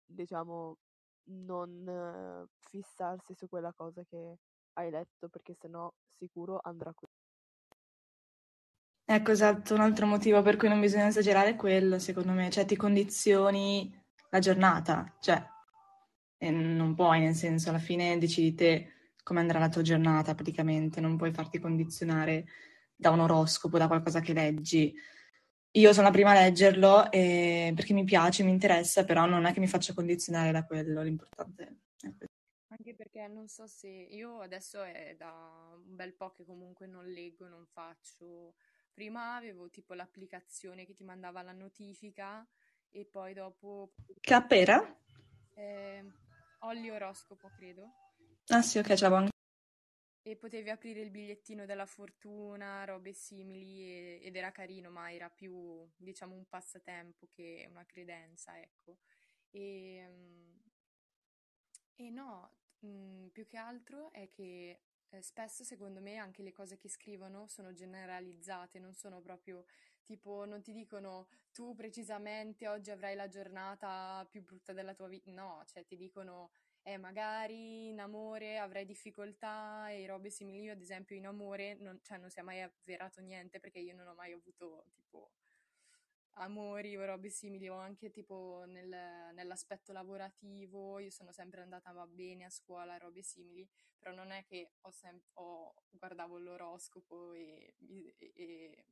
diciamo 0.05 0.77
non 1.25 1.87
eh, 1.87 2.47
fissarsi 2.59 3.33
su 3.35 3.47
quella 3.47 3.73
cosa 3.73 4.03
che 4.03 4.37
hai 4.73 4.91
letto, 4.91 5.29
perché 5.29 5.53
sennò 5.55 5.91
sicuro 6.17 6.59
andrà 6.63 6.93
così. 6.93 7.22
Ecco, 9.05 9.31
esatto, 9.31 9.73
un 9.73 9.81
altro 9.81 10.05
motivo 10.05 10.41
per 10.41 10.55
cui 10.55 10.69
non 10.69 10.79
bisogna 10.79 11.07
esagerare 11.07 11.51
è 11.51 11.55
quello, 11.55 11.99
secondo 11.99 12.31
me, 12.31 12.49
cioè 12.49 12.65
ti 12.65 12.77
condizioni 12.77 13.93
la 14.29 14.39
giornata, 14.39 15.17
cioè 15.19 15.45
non 16.39 16.93
puoi, 16.95 17.19
nel 17.19 17.35
senso, 17.35 17.69
alla 17.69 17.79
fine 17.79 18.17
decidi 18.17 18.53
te 18.53 18.93
come 19.23 19.39
andrà 19.39 19.59
la 19.59 19.69
tua 19.69 19.81
giornata 19.81 20.35
praticamente, 20.35 20.99
non 20.99 21.17
puoi 21.17 21.31
farti 21.31 21.59
condizionare 21.59 22.45
da 22.95 23.09
un 23.11 23.19
oroscopo, 23.19 23.77
da 23.77 23.87
qualcosa 23.87 24.19
che 24.19 24.33
leggi. 24.33 24.93
Io 25.75 25.93
sono 25.93 26.07
la 26.07 26.13
prima 26.13 26.31
a 26.31 26.33
leggerlo 26.35 27.11
eh, 27.11 27.71
perché 27.75 27.93
mi 27.93 28.03
piace, 28.03 28.43
mi 28.43 28.51
interessa, 28.51 29.03
però 29.05 29.25
non 29.25 29.45
è 29.45 29.53
che 29.53 29.59
mi 29.59 29.67
faccia 29.67 29.93
condizionare 29.93 30.51
da 30.51 30.65
quello, 30.65 31.01
l'importante 31.01 31.63
è 31.99 32.13
questo. 32.15 32.27
Anche 32.67 32.95
perché 32.95 33.27
non 33.27 33.47
so 33.47 33.67
se 33.67 33.87
io 33.87 34.39
adesso 34.39 34.83
è 34.83 35.15
da 35.17 35.31
un 35.75 35.95
bel 35.95 36.13
po' 36.13 36.31
che 36.31 36.43
comunque 36.43 36.87
non 36.87 37.05
leggo, 37.05 37.47
non 37.47 37.65
faccio. 37.65 38.55
Prima 38.93 39.35
avevo 39.35 39.69
tipo 39.69 39.93
l'applicazione 39.93 40.85
che 40.85 40.93
ti 40.93 41.03
mandava 41.03 41.41
la 41.41 41.51
notifica 41.51 42.47
e 42.89 43.05
poi 43.05 43.33
dopo 43.33 43.93
Che 44.21 44.33
app 44.33 44.51
era? 44.53 44.97
eh, 45.55 46.03
Olli 46.59 46.89
Oroscopo, 46.91 47.49
credo. 47.49 47.93
Ah 48.49 48.61
sì, 48.61 48.77
ok, 48.77 48.87
ce 48.93 49.03
l'avevo 49.03 49.15
anche. 49.15 49.31
E 50.25 50.35
potevi 50.37 50.69
aprire 50.69 51.01
il 51.01 51.11
bigliettino 51.11 51.65
della 51.65 51.85
fortuna, 51.85 52.83
robe 52.85 53.13
simili, 53.13 53.81
e- 53.81 54.19
ed 54.23 54.35
era 54.35 54.51
carino, 54.51 54.89
ma 54.89 55.11
era 55.11 55.29
più, 55.29 55.85
diciamo, 55.95 56.33
un 56.35 56.47
passatempo 56.47 57.27
che 57.31 57.67
una 57.69 57.85
credenza, 57.85 58.59
ecco. 58.59 58.99
E, 59.51 60.05
mm, 60.09 60.57
e 61.95 62.09
no, 62.09 62.51
mm, 62.85 63.27
più 63.27 63.45
che 63.47 63.57
altro 63.57 64.11
è 64.11 64.29
che 64.29 64.81
spesso, 65.21 65.63
secondo 65.63 66.01
me, 66.01 66.17
anche 66.17 66.41
le 66.43 66.51
cose 66.51 66.77
che 66.77 66.89
scrivono 66.89 67.47
sono 67.47 67.73
generalizzate, 67.73 68.79
non 68.79 68.93
sono 68.93 69.21
proprio 69.21 69.65
tipo, 70.03 70.45
non 70.45 70.61
ti 70.61 70.73
dicono 70.73 71.27
tu 71.51 71.73
precisamente 71.75 72.67
oggi 72.67 72.91
avrai 72.91 73.15
la 73.15 73.27
giornata 73.27 74.25
più 74.29 74.43
brutta 74.43 74.73
della 74.73 74.93
tua 74.93 75.07
vita, 75.07 75.31
no, 75.31 75.63
cioè 75.65 75.85
ti 75.85 75.95
dicono 75.95 76.51
eh, 76.83 76.97
magari 76.97 77.89
in 77.89 77.99
amore 77.99 78.57
avrai 78.57 78.85
difficoltà 78.85 79.89
e 79.89 80.05
robe 80.05 80.29
simili. 80.29 80.61
Io, 80.61 80.73
ad 80.73 80.81
esempio, 80.81 81.15
in 81.15 81.25
amore 81.27 81.75
non, 81.75 81.99
cioè, 82.03 82.17
non 82.17 82.29
si 82.29 82.39
è 82.39 82.41
mai 82.41 82.61
avverato 82.61 83.21
niente 83.21 83.59
perché 83.59 83.79
io 83.79 83.95
non 83.95 84.07
ho 84.07 84.13
mai 84.15 84.33
avuto 84.33 84.85
tipo 84.93 85.31
amori 86.35 86.95
o 86.97 87.05
robe 87.05 87.29
simili, 87.29 87.69
o 87.69 87.75
anche 87.75 88.09
tipo 88.11 88.63
nel- 88.67 89.33
nell'aspetto 89.33 89.91
lavorativo. 89.93 90.99
Io 90.99 91.09
sono 91.11 91.31
sempre 91.31 91.61
andata 91.61 91.91
va 91.91 92.05
bene 92.07 92.45
a 92.45 92.49
scuola, 92.49 92.97
robe 92.97 93.21
simili, 93.23 93.67
però 93.99 94.13
non 94.13 94.31
è 94.31 94.43
che 94.45 94.71
ho 94.81 94.91
sem- 94.91 95.21
guardavo 95.91 96.37
l'oroscopo 96.37 97.33
e, 97.33 97.73
e- 97.87 98.15
e 98.35 98.85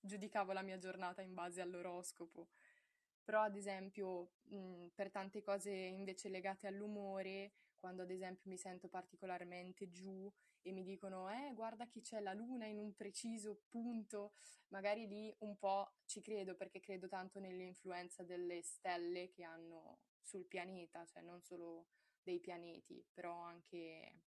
giudicavo 0.00 0.52
la 0.52 0.62
mia 0.62 0.78
giornata 0.78 1.22
in 1.22 1.34
base 1.34 1.60
all'oroscopo. 1.60 2.48
Però, 3.24 3.40
ad 3.42 3.56
esempio, 3.56 4.30
mh, 4.44 4.86
per 4.94 5.10
tante 5.10 5.42
cose 5.42 5.70
invece 5.72 6.28
legate 6.28 6.66
all'umore, 6.66 7.52
quando 7.86 8.02
ad 8.02 8.10
esempio 8.10 8.50
mi 8.50 8.58
sento 8.58 8.88
particolarmente 8.88 9.88
giù 9.92 10.28
e 10.60 10.72
mi 10.72 10.82
dicono, 10.82 11.30
eh, 11.30 11.52
guarda 11.54 11.86
che 11.86 12.00
c'è 12.00 12.18
la 12.18 12.32
luna 12.32 12.66
in 12.66 12.78
un 12.78 12.96
preciso 12.96 13.60
punto, 13.68 14.32
magari 14.70 15.06
lì 15.06 15.32
un 15.42 15.56
po' 15.56 15.92
ci 16.04 16.20
credo 16.20 16.56
perché 16.56 16.80
credo 16.80 17.06
tanto 17.06 17.38
nell'influenza 17.38 18.24
delle 18.24 18.60
stelle 18.62 19.30
che 19.30 19.44
hanno 19.44 20.00
sul 20.20 20.46
pianeta, 20.46 21.04
cioè 21.06 21.22
non 21.22 21.40
solo 21.42 21.86
dei 22.20 22.40
pianeti, 22.40 23.06
però 23.14 23.38
anche 23.38 24.22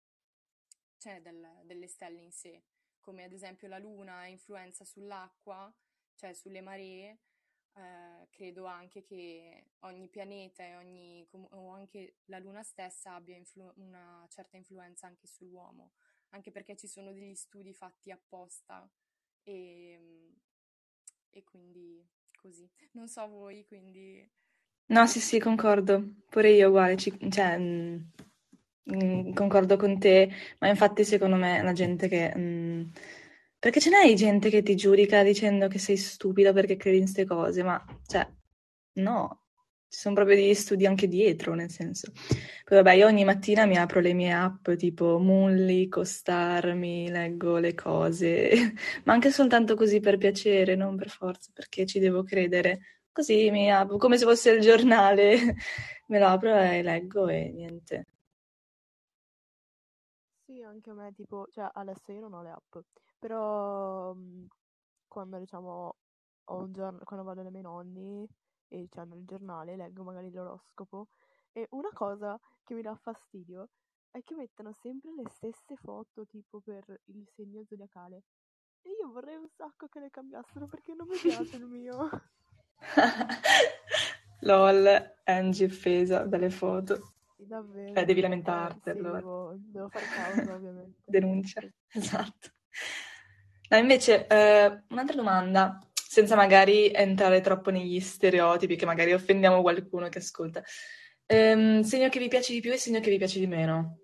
cioè, 0.97 1.21
del- 1.21 1.61
delle 1.63 1.87
stelle 1.87 2.19
in 2.19 2.33
sé, 2.33 2.61
come 2.99 3.23
ad 3.23 3.31
esempio 3.31 3.69
la 3.69 3.77
luna 3.79 4.17
ha 4.17 4.27
influenza 4.27 4.83
sull'acqua, 4.83 5.73
cioè 6.15 6.33
sulle 6.33 6.59
maree 6.59 7.19
eh, 7.75 8.27
credo 8.31 8.65
anche 8.65 9.03
che 9.03 9.71
ogni 9.81 10.07
pianeta 10.09 10.63
e 10.63 10.75
ogni, 10.75 11.27
com- 11.29 11.47
o 11.51 11.71
anche 11.71 12.17
la 12.25 12.39
Luna 12.39 12.63
stessa 12.63 13.15
abbia 13.15 13.37
influ- 13.37 13.73
una 13.77 14.25
certa 14.29 14.57
influenza 14.57 15.07
anche 15.07 15.27
sull'uomo, 15.27 15.91
anche 16.29 16.51
perché 16.51 16.75
ci 16.75 16.87
sono 16.87 17.11
degli 17.13 17.35
studi 17.35 17.73
fatti 17.73 18.11
apposta 18.11 18.89
e, 19.43 20.33
e 21.31 21.43
quindi 21.43 22.05
così. 22.41 22.69
Non 22.93 23.07
so 23.07 23.27
voi, 23.27 23.65
quindi 23.65 24.27
No, 24.87 25.05
sì, 25.07 25.19
sì, 25.19 25.39
concordo. 25.39 26.03
Pure 26.29 26.51
io 26.51 26.69
uguale, 26.69 26.95
ci- 26.97 27.17
cioè, 27.31 27.57
mm, 27.57 27.97
mm, 28.95 29.33
concordo 29.33 29.77
con 29.77 29.97
te, 29.99 30.29
ma 30.59 30.67
infatti 30.67 31.03
secondo 31.03 31.35
me 31.37 31.61
la 31.63 31.73
gente 31.73 32.07
che... 32.07 32.33
mm, 32.37 32.83
perché 33.65 33.79
ce 33.79 33.89
n'hai 33.89 34.13
gente 34.15 34.51
che 34.51 34.61
ti 34.61 34.75
giudica 34.75 35.23
dicendo 35.23 35.67
che 35.67 35.79
sei 35.79 35.97
stupido 35.97 36.53
perché 36.53 36.75
credi 36.75 36.97
in 36.97 37.03
queste 37.05 37.25
cose, 37.25 37.63
ma, 37.63 37.83
cioè, 38.05 38.23
no, 38.99 39.45
ci 39.87 39.99
sono 40.01 40.13
proprio 40.13 40.35
degli 40.35 40.53
studi 40.53 40.85
anche 40.85 41.07
dietro, 41.07 41.55
nel 41.55 41.71
senso. 41.71 42.11
Poi 42.63 42.77
vabbè, 42.77 42.91
io 42.93 43.07
ogni 43.07 43.23
mattina 43.23 43.65
mi 43.65 43.75
apro 43.75 44.01
le 44.01 44.13
mie 44.13 44.31
app 44.33 44.69
tipo 44.73 45.17
Moonly, 45.17 45.87
Costar, 45.87 46.75
mi 46.75 47.09
leggo 47.09 47.57
le 47.57 47.73
cose, 47.73 48.51
ma 49.05 49.13
anche 49.13 49.31
soltanto 49.31 49.73
così 49.73 49.99
per 49.99 50.17
piacere, 50.19 50.75
non 50.75 50.95
per 50.95 51.09
forza, 51.09 51.49
perché 51.51 51.87
ci 51.87 51.97
devo 51.97 52.21
credere. 52.23 52.81
Così 53.11 53.49
mi 53.49 53.71
apro, 53.71 53.97
come 53.97 54.19
se 54.19 54.25
fosse 54.25 54.51
il 54.51 54.61
giornale, 54.61 55.55
me 56.09 56.19
lo 56.19 56.27
apro 56.27 56.55
e 56.55 56.83
leggo 56.83 57.27
e 57.29 57.49
niente. 57.51 58.05
Sì, 60.45 60.61
anche 60.61 60.91
a 60.91 60.93
me, 60.93 61.11
tipo, 61.13 61.47
cioè 61.49 61.67
adesso 61.73 62.11
io 62.11 62.19
non 62.19 62.33
ho 62.33 62.43
le 62.43 62.51
app, 62.51 62.75
però 63.25 64.13
mh, 64.13 64.47
quando 65.07 65.39
diciamo 65.39 65.95
ho 66.45 66.57
un 66.57 66.71
giorno, 66.73 66.99
quando 67.03 67.25
vado 67.25 67.41
dai 67.41 67.49
miei 67.51 67.63
nonni 67.63 68.27
e 68.67 68.87
hanno 68.95 69.15
il 69.15 69.25
giornale, 69.25 69.75
leggo 69.75 70.03
magari 70.03 70.31
l'oroscopo 70.31 71.07
e 71.51 71.67
una 71.71 71.89
cosa 71.93 72.39
che 72.63 72.75
mi 72.75 72.81
dà 72.83 72.95
fastidio 72.95 73.69
è 74.11 74.21
che 74.23 74.35
mettono 74.35 74.71
sempre 74.73 75.11
le 75.13 75.27
stesse 75.27 75.75
foto 75.77 76.25
tipo 76.27 76.59
per 76.61 77.01
il 77.05 77.27
segno 77.35 77.63
zodiacale 77.65 78.23
e 78.81 78.89
io 79.01 79.11
vorrei 79.11 79.35
un 79.37 79.49
sacco 79.49 79.87
che 79.87 79.99
le 79.99 80.11
cambiassero 80.11 80.67
perché 80.67 80.93
non 80.93 81.07
mi 81.07 81.19
piace 81.19 81.55
il 81.55 81.65
mio. 81.65 82.09
LOL, 84.41 85.15
Angie 85.25 85.65
offesa 85.65 86.19
dalle 86.25 86.49
foto. 86.49 87.13
Sì, 87.35 87.45
davvero. 87.47 87.93
Eh, 87.93 88.05
devi 88.05 88.21
Eh, 88.21 88.21
lamentarti 88.21 88.89
sì, 88.89 88.89
allora. 88.89 89.13
devo, 89.13 89.53
devo 89.57 89.89
fare 89.89 90.07
causa 90.09 90.53
ovviamente. 90.55 91.03
Denuncia, 91.07 91.61
esatto. 91.93 92.49
No, 93.69 93.77
invece, 93.77 94.27
eh, 94.27 94.83
un'altra 94.89 95.15
domanda, 95.15 95.79
senza 95.93 96.35
magari 96.35 96.91
entrare 96.91 97.41
troppo 97.41 97.71
negli 97.71 97.99
stereotipi, 97.99 98.75
che 98.75 98.85
magari 98.85 99.13
offendiamo 99.13 99.61
qualcuno 99.61 100.07
che 100.07 100.19
ascolta. 100.19 100.63
Ehm, 101.25 101.81
segno 101.81 102.09
che 102.09 102.19
vi 102.19 102.27
piace 102.27 102.53
di 102.53 102.61
più 102.61 102.71
e 102.71 102.77
segno 102.77 102.99
che 102.99 103.09
vi 103.09 103.17
piace 103.17 103.39
di 103.39 103.47
meno. 103.47 103.97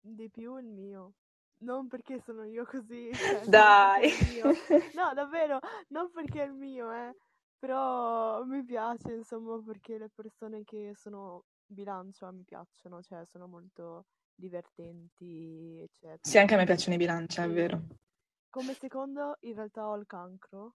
Di 0.00 0.28
più 0.30 0.56
il 0.58 0.66
mio. 0.66 1.12
non 1.60 1.88
perché 1.88 2.20
sono 2.20 2.44
io 2.44 2.64
così, 2.64 3.10
cioè, 3.14 3.44
Dai! 3.46 4.12
no, 4.94 5.12
davvero, 5.14 5.58
non 5.88 6.10
perché 6.10 6.42
è 6.42 6.46
il 6.46 6.52
mio, 6.52 6.92
eh. 6.92 7.14
Però 7.58 8.44
mi 8.44 8.64
piace, 8.64 9.12
insomma, 9.12 9.60
perché 9.64 9.98
le 9.98 10.08
persone 10.14 10.62
che 10.64 10.92
sono 10.94 11.44
bilancia 11.66 12.30
mi 12.30 12.44
piacciono, 12.44 13.02
cioè 13.02 13.24
sono 13.24 13.48
molto 13.48 14.06
divertenti, 14.34 15.80
eccetera. 15.82 16.18
Sì, 16.22 16.38
anche 16.38 16.54
a 16.54 16.56
me 16.56 16.64
piacciono 16.64 16.94
i 16.94 16.98
bilancia, 16.98 17.42
è 17.42 17.48
vero. 17.48 17.82
Come 18.50 18.74
secondo, 18.74 19.36
in 19.40 19.54
realtà 19.54 19.86
ho 19.86 19.96
il 19.96 20.06
cancro, 20.06 20.74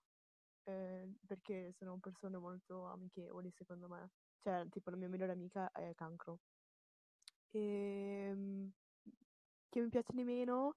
eh, 0.66 1.12
perché 1.26 1.74
sono 1.78 1.98
persone 2.00 2.38
molto 2.38 2.86
amichevoli, 2.86 3.52
secondo 3.52 3.88
me. 3.88 4.12
Cioè, 4.42 4.68
tipo, 4.70 4.90
la 4.92 4.98
mia 4.98 5.10
migliore 5.10 5.34
amica 5.34 5.72
è 5.72 5.94
cancro. 5.96 6.40
E 7.52 7.60
ehm, 8.30 8.72
che 9.70 9.82
mi 9.82 9.90
piace 9.90 10.14
di 10.14 10.24
meno 10.24 10.76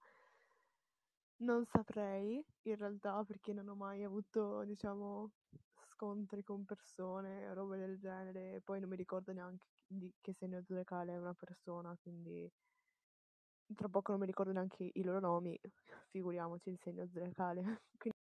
non 1.39 1.65
saprei, 1.67 2.43
in 2.63 2.77
realtà, 2.77 3.23
perché 3.25 3.53
non 3.53 3.69
ho 3.69 3.75
mai 3.75 4.03
avuto, 4.05 4.65
diciamo, 4.65 5.31
scontri 5.91 6.43
con 6.43 6.65
persone, 6.65 7.53
robe 7.55 7.77
del 7.79 7.99
genere. 7.99 8.61
Poi 8.65 8.81
non 8.81 8.89
mi 8.89 8.97
ricordo 8.97 9.33
neanche 9.33 9.67
di 9.87 10.13
che 10.21 10.33
segno 10.33 10.63
zodiacale 10.63 11.13
è 11.13 11.19
una 11.19 11.35
persona, 11.35 11.97
quindi 12.01 12.51
tra 13.75 13.89
poco 13.89 14.13
non 14.13 14.21
mi 14.21 14.27
ricordo 14.27 14.53
neanche 14.53 14.91
i 14.93 15.03
loro 15.03 15.21
nomi, 15.21 15.59
figuriamoci 16.11 16.71
il 16.71 16.79
segno 16.83 17.07
zodiacale. 17.07 17.63
quindi... 17.99 18.19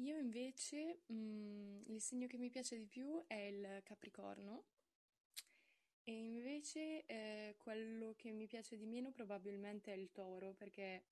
Io 0.00 0.16
invece 0.16 1.02
mh, 1.06 1.14
mm, 1.14 1.82
il 1.86 2.00
segno 2.00 2.26
che 2.26 2.38
mi 2.38 2.48
piace 2.48 2.78
di 2.78 2.86
più 2.86 3.22
è 3.26 3.34
il 3.34 3.80
Capricorno 3.84 4.64
e 6.04 6.12
invece 6.12 7.04
eh, 7.04 7.54
quello 7.58 8.14
che 8.16 8.32
mi 8.32 8.46
piace 8.46 8.76
di 8.76 8.86
meno 8.86 9.10
probabilmente 9.10 9.92
è 9.92 9.96
il 9.96 10.10
Toro 10.10 10.54
perché 10.54 11.04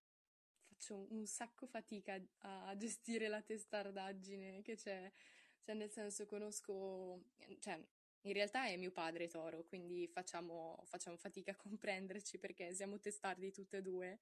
faccio 0.66 1.06
un 1.10 1.26
sacco 1.26 1.66
fatica 1.66 2.18
a 2.38 2.74
gestire 2.76 3.28
la 3.28 3.42
testardaggine 3.42 4.62
che 4.62 4.76
c'è, 4.76 5.12
cioè 5.60 5.74
nel 5.74 5.90
senso 5.90 6.24
conosco, 6.24 7.24
cioè 7.58 7.78
in 8.22 8.32
realtà 8.32 8.66
è 8.66 8.76
mio 8.76 8.90
padre 8.90 9.28
Toro, 9.28 9.64
quindi 9.64 10.08
facciamo, 10.08 10.82
facciamo 10.84 11.16
fatica 11.16 11.52
a 11.52 11.56
comprenderci 11.56 12.38
perché 12.38 12.74
siamo 12.74 12.98
testardi 12.98 13.52
tutte 13.52 13.78
e 13.78 13.82
due. 13.82 14.18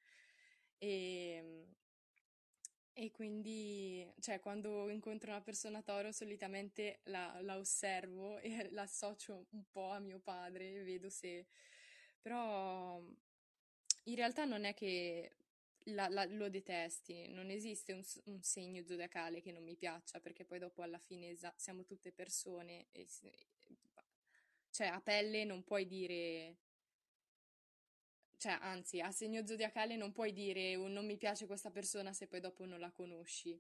E, 0.78 1.66
e 2.92 3.10
quindi, 3.10 4.10
cioè, 4.20 4.40
quando 4.40 4.88
incontro 4.88 5.30
una 5.30 5.42
persona 5.42 5.82
toro, 5.82 6.12
solitamente 6.12 7.00
la, 7.04 7.38
la 7.42 7.56
osservo 7.58 8.38
e 8.38 8.68
la 8.72 8.82
associo 8.82 9.46
un 9.50 9.64
po' 9.70 9.90
a 9.90 9.98
mio 9.98 10.18
padre, 10.18 10.82
vedo 10.82 11.10
se... 11.10 11.46
Però 12.20 13.00
in 14.04 14.14
realtà 14.14 14.44
non 14.44 14.64
è 14.64 14.74
che 14.74 15.36
la, 15.90 16.08
la, 16.08 16.24
lo 16.24 16.48
detesti, 16.48 17.28
non 17.28 17.50
esiste 17.50 17.92
un, 17.92 18.02
un, 18.24 18.42
segno 18.42 18.82
zodiacale 18.84 19.40
che 19.40 19.52
non 19.52 19.62
mi 19.62 19.76
piaccia, 19.76 20.20
perché 20.20 20.44
poi 20.44 20.58
dopo 20.58 20.82
alla 20.82 20.98
fine 20.98 21.28
esa- 21.30 21.54
siamo 21.56 21.84
tutte 21.84 22.12
persone 22.12 22.86
e, 22.92 23.06
cioè 24.76 24.88
a 24.88 25.00
pelle 25.00 25.44
non 25.44 25.64
puoi 25.64 25.86
dire 25.86 26.56
cioè, 28.36 28.58
anzi, 28.60 29.00
a 29.00 29.10
segno 29.10 29.46
zodiacale 29.46 29.96
non 29.96 30.12
puoi 30.12 30.32
dire 30.32 30.76
oh, 30.76 30.88
non 30.88 31.06
mi 31.06 31.16
piace 31.16 31.46
questa 31.46 31.70
persona 31.70 32.12
se 32.12 32.26
poi 32.26 32.40
dopo 32.40 32.66
non 32.66 32.78
la 32.78 32.90
conosci. 32.90 33.58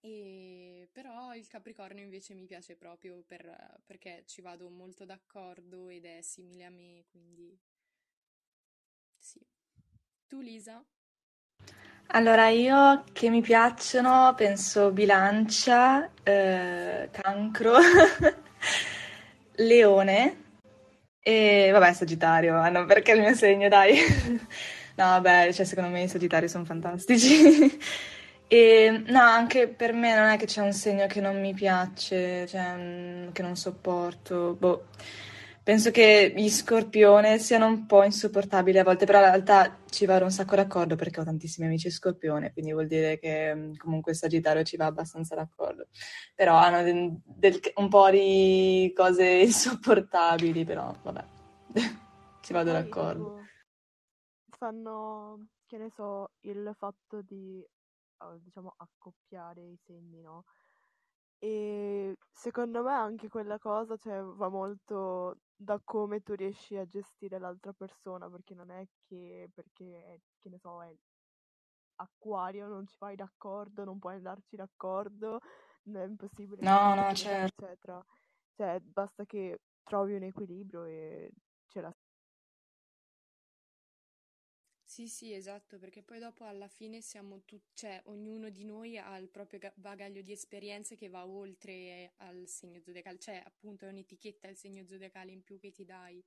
E... 0.00 0.88
Però 0.90 1.32
il 1.34 1.46
Capricorno 1.46 2.00
invece 2.00 2.34
mi 2.34 2.44
piace 2.46 2.74
proprio 2.74 3.22
per... 3.24 3.80
perché 3.86 4.24
ci 4.26 4.40
vado 4.40 4.68
molto 4.68 5.04
d'accordo 5.04 5.88
ed 5.88 6.04
è 6.04 6.20
simile 6.22 6.64
a 6.64 6.70
me, 6.70 7.04
quindi 7.08 7.56
sì. 9.16 9.40
Tu, 10.26 10.40
Lisa? 10.40 10.84
Allora, 12.14 12.48
io 12.48 13.04
che 13.12 13.30
mi 13.30 13.40
piacciono, 13.40 14.34
penso 14.34 14.90
bilancia, 14.90 16.12
eh, 16.24 17.08
cancro, 17.12 17.76
leone 19.66 20.36
e 21.24 21.70
vabbè, 21.70 21.92
Sagittario, 21.92 22.58
ah, 22.58 22.68
no, 22.68 22.84
perché 22.84 23.12
il 23.12 23.20
mio 23.20 23.34
segno, 23.34 23.68
dai. 23.68 23.96
No, 24.94 25.06
vabbè, 25.06 25.50
cioè, 25.54 25.64
secondo 25.64 25.88
me 25.88 26.02
i 26.02 26.08
Sagittari 26.08 26.48
sono 26.48 26.64
fantastici. 26.64 27.78
E 28.52 29.02
no, 29.06 29.18
anche 29.18 29.66
per 29.66 29.94
me 29.94 30.14
non 30.14 30.28
è 30.28 30.36
che 30.36 30.44
c'è 30.44 30.60
un 30.60 30.74
segno 30.74 31.06
che 31.06 31.22
non 31.22 31.40
mi 31.40 31.54
piace, 31.54 32.46
cioè, 32.46 32.74
mm, 32.76 33.28
che 33.32 33.40
non 33.40 33.56
sopporto. 33.56 34.54
Boh. 34.58 34.88
Penso 35.64 35.92
che 35.92 36.32
gli 36.36 36.48
scorpione 36.48 37.38
siano 37.38 37.66
un 37.66 37.86
po' 37.86 38.02
insopportabili 38.02 38.78
a 38.78 38.82
volte, 38.82 39.06
però 39.06 39.18
in 39.18 39.26
realtà 39.26 39.78
ci 39.88 40.06
vado 40.06 40.24
un 40.24 40.32
sacco 40.32 40.56
d'accordo 40.56 40.96
perché 40.96 41.20
ho 41.20 41.24
tantissimi 41.24 41.68
amici 41.68 41.88
scorpione, 41.88 42.52
quindi 42.52 42.72
vuol 42.72 42.88
dire 42.88 43.16
che 43.20 43.54
mm, 43.54 43.74
comunque 43.76 44.12
Sagittario 44.12 44.64
ci 44.64 44.76
va 44.76 44.86
abbastanza 44.86 45.36
d'accordo. 45.36 45.86
Però 46.34 46.56
hanno 46.56 46.82
del, 46.82 47.16
del, 47.24 47.60
un 47.76 47.88
po' 47.88 48.10
di 48.10 48.92
cose 48.92 49.24
insopportabili, 49.46 50.64
però 50.64 50.92
vabbè, 51.00 51.24
ci 52.42 52.52
vado 52.52 52.72
d'accordo. 52.72 53.44
Fanno, 54.58 55.46
che 55.66 55.78
ne 55.78 55.90
so, 55.90 56.32
il 56.40 56.74
fatto 56.76 57.22
di, 57.22 57.64
uh, 58.18 58.36
diciamo, 58.40 58.74
accoppiare 58.78 59.62
i 59.62 59.78
segni, 59.84 60.20
no? 60.20 60.42
E 61.44 62.16
secondo 62.30 62.84
me 62.84 62.92
anche 62.92 63.28
quella 63.28 63.58
cosa, 63.58 63.96
cioè, 63.96 64.22
va 64.22 64.48
molto 64.48 65.38
da 65.56 65.80
come 65.82 66.20
tu 66.20 66.34
riesci 66.34 66.76
a 66.76 66.86
gestire 66.86 67.40
l'altra 67.40 67.72
persona, 67.72 68.30
perché 68.30 68.54
non 68.54 68.70
è 68.70 68.86
che 69.08 69.50
perché, 69.52 70.20
che 70.38 70.48
ne 70.48 70.58
so, 70.58 70.80
è 70.84 70.94
acquario, 71.96 72.68
non 72.68 72.86
ci 72.86 72.94
vai 72.96 73.16
d'accordo, 73.16 73.82
non 73.82 73.98
puoi 73.98 74.14
andarci 74.14 74.54
d'accordo, 74.54 75.40
è 75.82 76.04
impossibile 76.04 76.62
no, 76.62 76.94
no, 76.94 77.12
certo. 77.12 77.64
eccetera. 77.64 78.04
Cioè, 78.54 78.78
basta 78.78 79.24
che 79.24 79.62
trovi 79.82 80.14
un 80.14 80.22
equilibrio 80.22 80.84
e 80.84 81.28
sì, 84.92 85.08
sì, 85.08 85.32
esatto, 85.32 85.78
perché 85.78 86.02
poi 86.02 86.18
dopo 86.18 86.44
alla 86.44 86.68
fine 86.68 87.00
siamo 87.00 87.44
tutti, 87.46 87.72
cioè 87.72 87.98
ognuno 88.04 88.50
di 88.50 88.62
noi 88.62 88.98
ha 88.98 89.16
il 89.16 89.30
proprio 89.30 89.58
bagaglio 89.76 90.20
di 90.20 90.32
esperienze 90.32 90.96
che 90.96 91.08
va 91.08 91.26
oltre 91.26 92.12
al 92.18 92.46
segno 92.46 92.78
zodiacale, 92.78 93.18
cioè 93.18 93.42
appunto 93.42 93.86
è 93.86 93.88
un'etichetta 93.88 94.48
il 94.48 94.56
segno 94.58 94.84
zodiacale 94.84 95.32
in 95.32 95.42
più 95.42 95.58
che 95.58 95.70
ti 95.70 95.86
dai. 95.86 96.22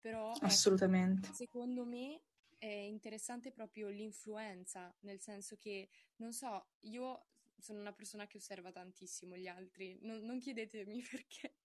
Però 0.00 0.32
ecco, 0.34 0.42
assolutamente. 0.46 1.26
Ecco, 1.26 1.36
secondo 1.36 1.84
me 1.84 2.22
è 2.56 2.66
interessante 2.66 3.52
proprio 3.52 3.90
l'influenza, 3.90 4.90
nel 5.00 5.20
senso 5.20 5.58
che 5.58 5.90
non 6.16 6.32
so, 6.32 6.68
io 6.84 7.26
sono 7.58 7.78
una 7.78 7.92
persona 7.92 8.26
che 8.26 8.38
osserva 8.38 8.72
tantissimo 8.72 9.36
gli 9.36 9.48
altri, 9.48 9.98
non, 10.00 10.24
non 10.24 10.38
chiedetemi 10.38 11.02
perché, 11.10 11.56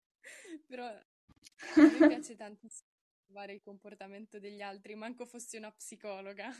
però 0.66 0.92
mi 1.76 2.08
piace 2.08 2.34
tantissimo 2.34 2.95
osservare 3.26 3.52
il 3.52 3.60
comportamento 3.60 4.38
degli 4.38 4.62
altri, 4.62 4.94
manco 4.94 5.26
fossi 5.26 5.56
una 5.56 5.72
psicologa. 5.72 6.50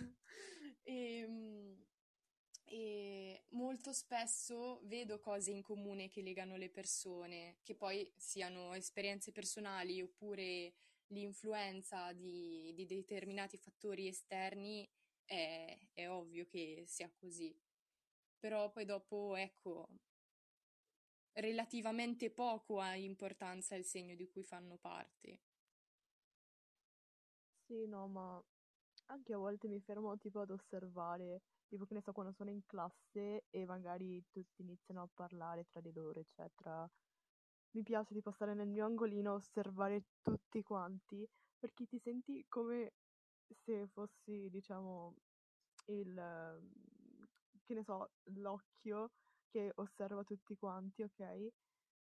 e, 0.83 1.18
ehm, 1.22 1.85
e 2.68 3.44
molto 3.50 3.92
spesso 3.92 4.81
vedo 4.85 5.20
cose 5.20 5.52
in 5.52 5.62
comune 5.62 6.09
che 6.09 6.22
legano 6.22 6.57
le 6.57 6.68
persone, 6.68 7.59
che 7.62 7.76
poi 7.76 8.11
siano 8.16 8.74
esperienze 8.74 9.31
personali 9.31 10.02
oppure 10.02 10.74
l'influenza 11.09 12.12
di, 12.12 12.72
di 12.74 12.85
determinati 12.85 13.57
fattori 13.57 14.09
esterni, 14.09 14.88
è, 15.24 15.79
è 15.92 16.09
ovvio 16.09 16.44
che 16.46 16.83
sia 16.87 17.11
così. 17.14 17.57
Però 18.38 18.70
poi 18.70 18.85
dopo, 18.85 19.37
ecco, 19.37 19.88
relativamente 21.35 22.31
poco 22.31 22.81
ha 22.81 22.96
importanza 22.96 23.76
il 23.76 23.85
segno 23.85 24.16
di 24.16 24.29
cui 24.29 24.42
fanno 24.42 24.76
parte. 24.76 25.40
Sì, 27.66 27.87
no, 27.87 28.07
ma 28.09 28.40
anche 29.07 29.33
a 29.35 29.38
volte 29.38 29.66
mi 29.68 29.81
fermo 29.81 30.16
tipo 30.18 30.40
ad 30.40 30.50
osservare, 30.50 31.42
tipo 31.68 31.85
che 31.85 31.94
ne 31.94 32.00
so, 32.02 32.12
quando 32.12 32.33
sono 32.33 32.50
in 32.50 32.64
classe 32.64 33.44
e 33.50 33.64
magari 33.66 34.24
tutti 34.31 34.62
iniziano 34.62 35.02
a 35.02 35.09
parlare 35.12 35.64
tra 35.64 35.81
di 35.81 35.92
loro, 35.92 36.20
eccetera. 36.20 36.88
Mi 37.72 37.83
piace 37.83 38.14
tipo 38.14 38.31
stare 38.33 38.55
nel 38.55 38.68
mio 38.68 38.87
angolino, 38.87 39.35
osservare 39.35 40.05
tutti 40.22 40.62
quanti, 40.62 41.29
perché 41.59 41.87
ti 41.87 41.98
senti 41.98 42.44
come 42.48 42.92
se 43.64 43.87
fossi, 43.88 44.48
diciamo, 44.50 45.14
il, 45.87 46.14
che 47.64 47.74
ne 47.74 47.83
so, 47.85 48.11
l'occhio 48.35 49.11
che 49.48 49.72
osserva 49.76 50.22
tutti 50.24 50.57
quanti, 50.57 51.02
ok? 51.02 51.20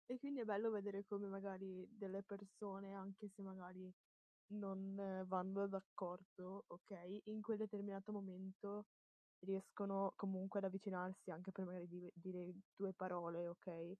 E 0.06 0.18
quindi 0.18 0.40
è 0.40 0.44
bello 0.44 0.70
vedere 0.70 1.04
come 1.04 1.28
magari 1.28 1.86
delle 1.90 2.22
persone, 2.22 2.94
anche 2.94 3.28
se 3.28 3.42
magari 3.42 3.92
non 4.48 5.24
vanno 5.26 5.66
d'accordo, 5.66 6.64
ok? 6.68 7.20
In 7.24 7.40
quel 7.42 7.58
determinato 7.58 8.12
momento 8.12 8.86
riescono 9.40 10.12
comunque 10.16 10.58
ad 10.60 10.66
avvicinarsi 10.66 11.30
anche 11.30 11.50
per 11.52 11.64
magari 11.64 11.88
di- 11.88 12.10
dire 12.14 12.52
due 12.76 12.92
parole, 12.92 13.48
ok? 13.48 13.92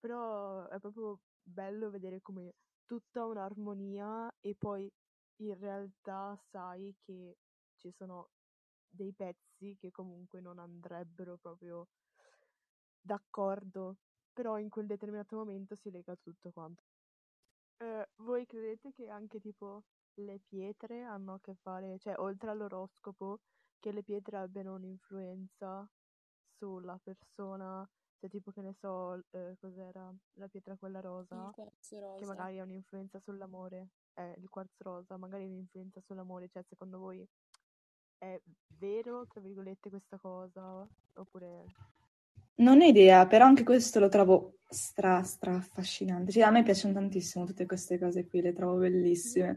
Però 0.00 0.66
è 0.68 0.78
proprio 0.80 1.20
bello 1.42 1.90
vedere 1.90 2.20
come 2.22 2.54
tutta 2.86 3.24
un'armonia 3.26 4.32
e 4.40 4.54
poi 4.56 4.90
in 5.36 5.58
realtà 5.58 6.36
sai 6.50 6.94
che 7.00 7.36
ci 7.76 7.90
sono 7.92 8.30
dei 8.88 9.12
pezzi 9.12 9.76
che 9.78 9.90
comunque 9.90 10.40
non 10.40 10.58
andrebbero 10.58 11.36
proprio 11.38 11.88
d'accordo, 13.02 13.96
però 14.32 14.58
in 14.58 14.70
quel 14.70 14.86
determinato 14.86 15.36
momento 15.36 15.74
si 15.74 15.90
lega 15.90 16.16
tutto 16.16 16.50
quanto. 16.50 16.82
Eh, 17.82 18.08
voi 18.16 18.44
credete 18.44 18.92
che 18.92 19.08
anche 19.08 19.40
tipo 19.40 19.84
le 20.14 20.38
pietre 20.46 21.02
hanno 21.02 21.34
a 21.34 21.40
che 21.40 21.54
fare, 21.54 21.98
cioè 21.98 22.14
oltre 22.18 22.50
all'oroscopo, 22.50 23.40
che 23.78 23.90
le 23.90 24.02
pietre 24.02 24.36
abbiano 24.36 24.74
un'influenza 24.74 25.88
sulla 26.58 26.98
persona, 27.02 27.88
cioè 28.18 28.28
tipo 28.28 28.50
che 28.50 28.60
ne 28.60 28.74
so, 28.74 29.22
eh, 29.30 29.56
cos'era 29.58 30.12
la 30.34 30.48
pietra 30.48 30.76
quella 30.76 31.00
rosa, 31.00 31.46
Il 31.46 31.54
quarzo 31.54 31.96
che 31.96 32.00
rosa. 32.00 32.26
magari 32.26 32.58
ha 32.58 32.64
un'influenza 32.64 33.18
sull'amore, 33.20 33.88
eh, 34.12 34.34
il 34.36 34.48
quarzo 34.50 34.82
rosa, 34.82 35.16
magari 35.16 35.44
ha 35.44 35.48
un'influenza 35.48 36.02
sull'amore, 36.02 36.48
cioè 36.48 36.62
secondo 36.68 36.98
voi 36.98 37.26
è 38.18 38.38
vero, 38.76 39.26
tra 39.26 39.40
virgolette, 39.40 39.88
questa 39.88 40.18
cosa? 40.18 40.86
Oppure... 41.14 41.64
Non 42.60 42.80
ho 42.80 42.84
idea, 42.84 43.26
però 43.26 43.46
anche 43.46 43.64
questo 43.64 44.00
lo 44.00 44.08
trovo 44.08 44.58
stra, 44.68 45.22
stra 45.22 45.54
affascinante. 45.56 46.30
Cioè, 46.30 46.42
a 46.42 46.50
me 46.50 46.62
piacciono 46.62 46.94
tantissimo 46.94 47.44
tutte 47.46 47.64
queste 47.66 47.98
cose 47.98 48.26
qui, 48.26 48.42
le 48.42 48.52
trovo 48.52 48.76
bellissime. 48.76 49.56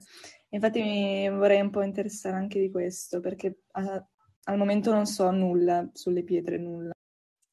Infatti 0.50 0.82
mi 0.82 1.30
vorrei 1.30 1.60
un 1.62 1.70
po' 1.70 1.82
interessare 1.82 2.36
anche 2.38 2.60
di 2.60 2.72
questo, 2.72 3.20
perché 3.20 3.63
a- 3.72 4.06
al 4.46 4.58
momento 4.58 4.94
non 4.94 5.06
so 5.06 5.30
nulla 5.32 5.89
sulle 5.94 6.24
pietre, 6.24 6.58
nulla. 6.58 6.92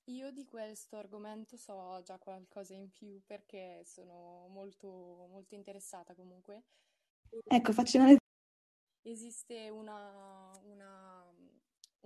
Io 0.04 0.30
di 0.30 0.44
questo 0.44 0.96
argomento 0.96 1.56
so 1.56 2.00
già 2.04 2.18
qualcosa 2.18 2.74
in 2.74 2.90
più 2.90 3.20
perché 3.26 3.82
sono 3.84 4.46
molto, 4.48 5.28
molto 5.30 5.54
interessata 5.54 6.14
comunque. 6.14 6.62
Ecco, 7.48 7.72
facci 7.72 7.96
una 7.96 8.16
Esiste 9.02 9.70
una- 9.70 10.49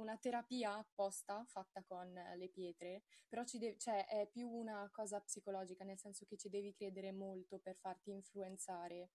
una 0.05 0.17
terapia 0.19 0.75
apposta 0.77 1.45
fatta 1.49 1.83
con 1.83 2.13
le 2.37 2.49
pietre, 2.51 3.03
però 3.29 3.45
ci 3.45 3.59
de- 3.59 3.77
cioè, 3.79 4.07
è 4.07 4.29
più 4.29 4.49
una 4.49 4.89
cosa 4.93 5.21
psicologica, 5.21 5.85
nel 5.85 5.99
senso 5.99 6.25
che 6.27 6.37
ci 6.37 6.49
devi 6.51 6.73
credere 6.75 7.11
molto 7.13 7.59
per 7.59 7.77
farti 7.77 8.11
influenzare. 8.11 9.11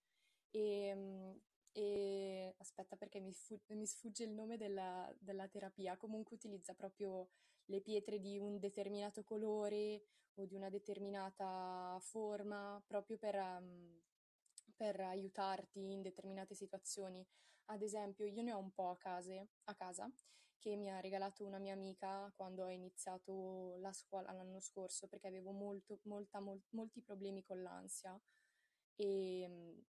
E, 0.52 0.94
mm, 0.96 1.32
e- 1.72 2.56
aspetta 2.58 2.96
perché 2.96 3.20
mi, 3.20 3.34
fu- 3.34 3.62
mi 3.68 3.86
sfugge 3.86 4.24
il 4.24 4.32
nome 4.34 4.58
della, 4.58 5.12
della 5.20 5.48
terapia, 5.48 5.98
comunque 5.98 6.36
utilizza 6.36 6.74
proprio 6.74 7.30
le 7.66 7.82
pietre 7.82 8.20
di 8.20 8.38
un 8.40 8.60
determinato 8.60 9.24
colore 9.24 10.04
o 10.36 10.46
di 10.46 10.56
una 10.56 10.70
determinata 10.70 11.98
forma, 12.02 12.82
proprio 12.88 13.18
per, 13.18 13.36
um, 13.36 14.02
per 14.76 15.00
aiutarti 15.02 15.92
in 15.92 16.02
determinate 16.02 16.56
situazioni. 16.56 17.26
Ad 17.66 17.82
esempio, 17.82 18.26
io 18.26 18.42
ne 18.42 18.54
ho 18.54 18.58
un 18.60 18.72
po' 18.72 18.90
a, 18.90 18.98
case- 18.98 19.50
a 19.66 19.76
casa 19.76 20.10
che 20.60 20.76
mi 20.76 20.90
ha 20.92 21.00
regalato 21.00 21.46
una 21.46 21.58
mia 21.60 21.74
amica 21.74 22.32
quando 22.36 22.66
ho 22.66 22.70
iniziato 22.70 23.76
la 23.80 23.92
scuola 23.94 24.32
l'anno 24.34 24.60
scorso 24.60 25.08
perché 25.08 25.28
avevo 25.28 25.52
molto, 25.52 26.00
molta, 26.04 26.40
mol- 26.40 26.62
molti 26.72 27.02
problemi 27.02 27.44
con 27.44 27.62
l'ansia 27.62 28.20
e, 28.96 29.84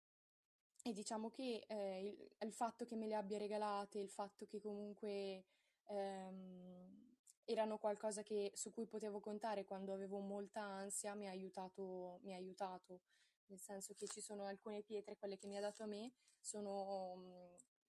e 0.83 0.93
diciamo 0.93 1.29
che 1.29 1.63
eh, 1.67 2.05
il, 2.07 2.31
il 2.47 2.53
fatto 2.53 2.85
che 2.85 2.95
me 2.95 3.07
le 3.07 3.15
abbia 3.15 3.37
regalate, 3.37 3.99
il 3.99 4.09
fatto 4.09 4.45
che 4.45 4.61
comunque 4.61 5.45
ehm, 5.85 7.15
erano 7.45 7.77
qualcosa 7.77 8.23
che- 8.23 8.51
su 8.55 8.71
cui 8.71 8.85
potevo 8.87 9.19
contare 9.19 9.65
quando 9.65 9.93
avevo 9.93 10.19
molta 10.19 10.61
ansia 10.61 11.13
mi 11.15 11.27
ha 11.27 11.31
aiutato, 11.31 12.19
mi 12.23 12.33
ha 12.33 12.37
aiutato. 12.37 13.01
Nel 13.47 13.59
senso 13.59 13.93
che 13.93 14.07
ci 14.07 14.21
sono 14.21 14.43
alcune 14.45 14.81
pietre, 14.83 15.17
quelle 15.17 15.37
che 15.37 15.47
mi 15.47 15.57
ha 15.57 15.61
dato 15.61 15.83
a 15.83 15.85
me, 15.87 16.11
sono 16.39 17.15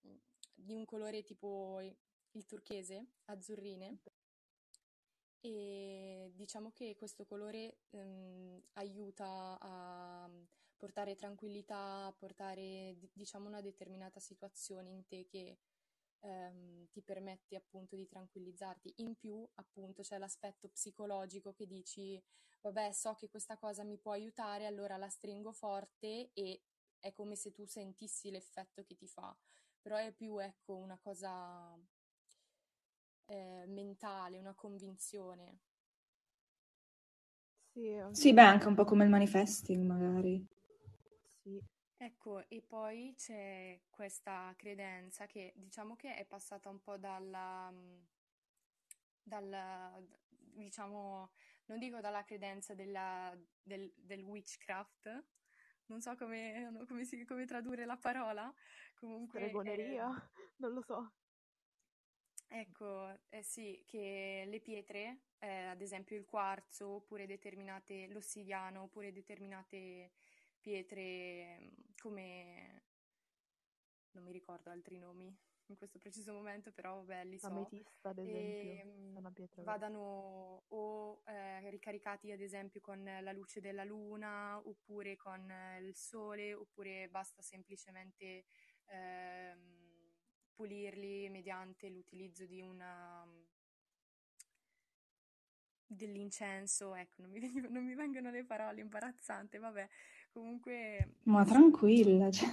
mm, 0.06 0.14
di 0.54 0.72
un 0.74 0.84
colore 0.84 1.22
tipo 1.22 1.80
il 2.32 2.46
turchese, 2.46 3.06
azzurrine, 3.26 3.98
e 5.40 6.32
diciamo 6.34 6.72
che 6.72 6.96
questo 6.96 7.24
colore 7.24 7.78
ehm, 7.90 8.60
aiuta 8.74 9.56
a 9.60 10.28
portare 10.76 11.14
tranquillità, 11.16 12.06
a 12.06 12.12
portare 12.12 12.94
di- 12.98 13.10
diciamo 13.12 13.46
una 13.48 13.60
determinata 13.60 14.20
situazione 14.20 14.90
in 14.90 15.06
te 15.06 15.26
che 15.26 15.58
ehm, 16.20 16.88
ti 16.90 17.02
permette 17.02 17.56
appunto 17.56 17.96
di 17.96 18.06
tranquillizzarti. 18.08 18.94
In 18.98 19.16
più, 19.16 19.48
appunto, 19.56 20.02
c'è 20.02 20.18
l'aspetto 20.18 20.68
psicologico 20.68 21.52
che 21.52 21.66
dici, 21.66 22.20
vabbè, 22.62 22.92
so 22.92 23.14
che 23.14 23.28
questa 23.28 23.56
cosa 23.58 23.84
mi 23.84 23.98
può 23.98 24.12
aiutare, 24.12 24.66
allora 24.66 24.96
la 24.96 25.08
stringo 25.08 25.52
forte 25.52 26.30
e 26.34 26.62
è 27.00 27.12
come 27.12 27.36
se 27.36 27.52
tu 27.52 27.64
sentissi 27.66 28.30
l'effetto 28.30 28.82
che 28.84 28.96
ti 28.96 29.06
fa. 29.06 29.36
Però 29.80 29.96
è 29.96 30.12
più, 30.12 30.38
ecco, 30.38 30.74
una 30.76 30.98
cosa 30.98 31.78
eh, 33.28 33.64
mentale, 33.68 34.38
una 34.38 34.54
convinzione. 34.54 35.60
Sì, 37.72 37.96
Sì, 38.10 38.34
beh, 38.34 38.42
anche 38.42 38.68
un 38.68 38.74
po' 38.74 38.84
come 38.84 39.04
il 39.04 39.10
manifesting, 39.10 39.82
magari. 39.86 40.46
sì. 41.42 41.60
Ecco, 42.00 42.48
e 42.48 42.62
poi 42.62 43.14
c'è 43.16 43.80
questa 43.90 44.54
credenza 44.56 45.26
che 45.26 45.52
diciamo 45.56 45.96
che 45.96 46.14
è 46.14 46.24
passata 46.24 46.68
un 46.68 46.80
po' 46.80 46.96
dalla, 46.96 47.70
mm, 47.72 47.96
dalla, 49.22 50.00
diciamo, 50.54 51.30
non 51.66 51.78
dico 51.78 52.00
dalla 52.00 52.24
credenza 52.24 52.74
della, 52.74 53.36
del, 53.62 53.92
del 53.96 54.22
witchcraft, 54.22 55.24
non 55.86 56.00
so 56.00 56.14
come, 56.16 56.84
come, 56.88 57.04
si- 57.04 57.24
come 57.24 57.44
tradurre 57.46 57.84
la 57.84 57.96
parola, 57.96 58.52
comunque... 58.94 59.60
Stregoneria? 59.60 60.06
ehm, 60.06 60.20
Non 60.60 60.72
lo 60.72 60.82
so. 60.82 61.12
Ecco, 62.50 63.10
eh 63.28 63.42
sì, 63.42 63.82
che 63.86 64.44
le 64.46 64.60
pietre, 64.60 65.20
eh, 65.38 65.64
ad 65.66 65.82
esempio 65.82 66.16
il 66.16 66.24
quarzo, 66.24 66.88
oppure 66.96 67.26
determinate, 67.26 68.06
l'ossidiano, 68.08 68.82
oppure 68.84 69.12
determinate 69.12 70.12
pietre 70.60 71.58
mm, 71.60 71.68
come, 72.00 72.82
non 74.12 74.24
mi 74.24 74.32
ricordo 74.32 74.70
altri 74.70 74.98
nomi 74.98 75.34
in 75.66 75.76
questo 75.76 75.98
preciso 75.98 76.32
momento, 76.32 76.72
però 76.72 76.96
vabbè, 77.02 77.24
li 77.24 77.38
so, 77.38 77.48
Ametista, 77.48 78.08
ad 78.08 78.18
esempio, 78.18 78.70
e 78.70 78.80
è 78.80 78.84
mm, 78.86 79.16
una 79.16 79.30
pietra 79.30 79.62
vera. 79.62 79.72
vadano 79.72 80.64
o 80.68 81.22
eh, 81.26 81.68
ricaricati 81.70 82.32
ad 82.32 82.40
esempio 82.40 82.80
con 82.80 83.02
la 83.04 83.32
luce 83.32 83.60
della 83.60 83.84
luna, 83.84 84.58
oppure 84.66 85.16
con 85.16 85.50
eh, 85.50 85.80
il 85.80 85.94
sole, 85.94 86.54
oppure 86.54 87.08
basta 87.10 87.42
semplicemente 87.42 88.44
ehm, 88.86 89.77
pulirli 90.58 91.28
mediante 91.30 91.88
l'utilizzo 91.88 92.44
di 92.44 92.60
una 92.62 93.24
dell'incenso, 95.86 96.94
ecco, 96.94 97.22
non 97.22 97.30
mi, 97.30 97.40
veniv- 97.40 97.68
non 97.70 97.84
mi 97.84 97.94
vengono 97.94 98.30
le 98.30 98.44
parole, 98.44 98.80
imbarazzante, 98.80 99.58
vabbè, 99.58 99.88
comunque 100.32 101.14
Ma 101.30 101.44
tranquilla, 101.44 102.28
cioè. 102.32 102.50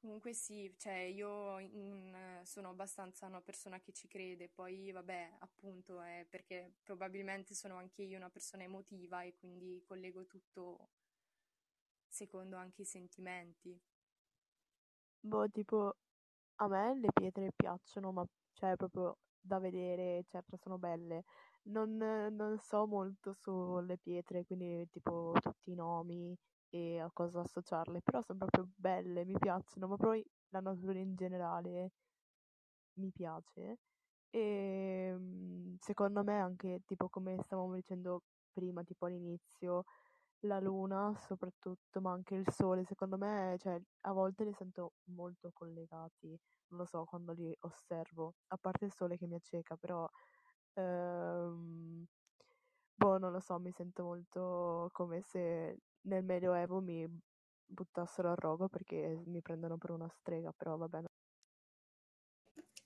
Comunque 0.00 0.34
sì, 0.34 0.74
cioè 0.78 0.94
io 0.98 1.58
in- 1.60 2.40
sono 2.44 2.68
abbastanza 2.70 3.26
una 3.26 3.40
persona 3.40 3.80
che 3.80 3.92
ci 3.92 4.06
crede, 4.08 4.48
poi 4.48 4.90
vabbè, 4.90 5.36
appunto 5.38 6.00
è 6.02 6.26
perché 6.28 6.74
probabilmente 6.82 7.54
sono 7.54 7.76
anche 7.76 8.02
io 8.02 8.16
una 8.18 8.28
persona 8.30 8.64
emotiva 8.64 9.22
e 9.22 9.34
quindi 9.38 9.80
collego 9.86 10.26
tutto 10.26 10.88
secondo 12.08 12.56
anche 12.56 12.82
i 12.82 12.84
sentimenti. 12.84 13.76
Boh, 15.24 15.48
tipo, 15.50 15.96
a 16.56 16.68
me 16.68 16.94
le 16.98 17.08
pietre 17.12 17.52
piacciono, 17.54 18.12
ma 18.12 18.24
cioè 18.54 18.76
proprio 18.76 19.18
da 19.40 19.58
vedere, 19.58 20.18
eccetera, 20.18 20.56
sono 20.56 20.78
belle. 20.78 21.24
Non, 21.64 21.96
non 21.96 22.58
so 22.58 22.86
molto 22.86 23.32
sulle 23.32 23.98
pietre, 23.98 24.44
quindi 24.44 24.88
tipo 24.90 25.32
tutti 25.40 25.70
i 25.72 25.74
nomi 25.74 26.36
e 26.70 26.98
a 27.00 27.10
cosa 27.12 27.40
associarle, 27.42 28.00
però 28.02 28.20
sono 28.22 28.38
proprio 28.40 28.68
belle, 28.76 29.24
mi 29.24 29.38
piacciono, 29.38 29.86
ma 29.88 29.96
poi 29.96 30.24
la 30.50 30.60
natura 30.60 30.98
in 30.98 31.14
generale 31.14 31.92
mi 32.94 33.10
piace. 33.12 33.78
E 34.30 35.14
mm, 35.16 35.74
secondo 35.80 36.22
me 36.24 36.38
anche, 36.40 36.80
tipo 36.86 37.08
come 37.08 37.38
stavamo 37.42 37.74
dicendo 37.74 38.22
prima, 38.52 38.82
tipo 38.84 39.06
all'inizio, 39.06 39.84
la 40.42 40.60
luna 40.60 41.14
soprattutto, 41.16 42.00
ma 42.00 42.12
anche 42.12 42.34
il 42.34 42.46
sole, 42.50 42.84
secondo 42.84 43.16
me, 43.18 43.56
cioè, 43.58 43.80
a 44.02 44.12
volte 44.12 44.44
li 44.44 44.52
sento 44.54 44.92
molto 45.04 45.50
collegati, 45.52 46.28
non 46.68 46.80
lo 46.80 46.84
so, 46.86 47.04
quando 47.04 47.32
li 47.32 47.54
osservo, 47.60 48.34
a 48.48 48.56
parte 48.58 48.84
il 48.86 48.92
sole 48.92 49.16
che 49.18 49.26
mi 49.26 49.34
acceca, 49.36 49.76
però, 49.76 50.08
ehm, 50.74 52.04
boh, 52.94 53.18
non 53.18 53.32
lo 53.32 53.40
so, 53.40 53.58
mi 53.58 53.72
sento 53.72 54.04
molto 54.04 54.88
come 54.92 55.22
se 55.22 55.78
nel 56.02 56.24
Medioevo 56.24 56.80
mi 56.80 57.06
buttassero 57.66 58.30
a 58.30 58.34
rogo 58.36 58.68
perché 58.68 59.20
mi 59.26 59.40
prendono 59.42 59.78
per 59.78 59.90
una 59.90 60.08
strega, 60.08 60.52
però 60.52 60.76
vabbè. 60.76 61.00
no. 61.02 61.08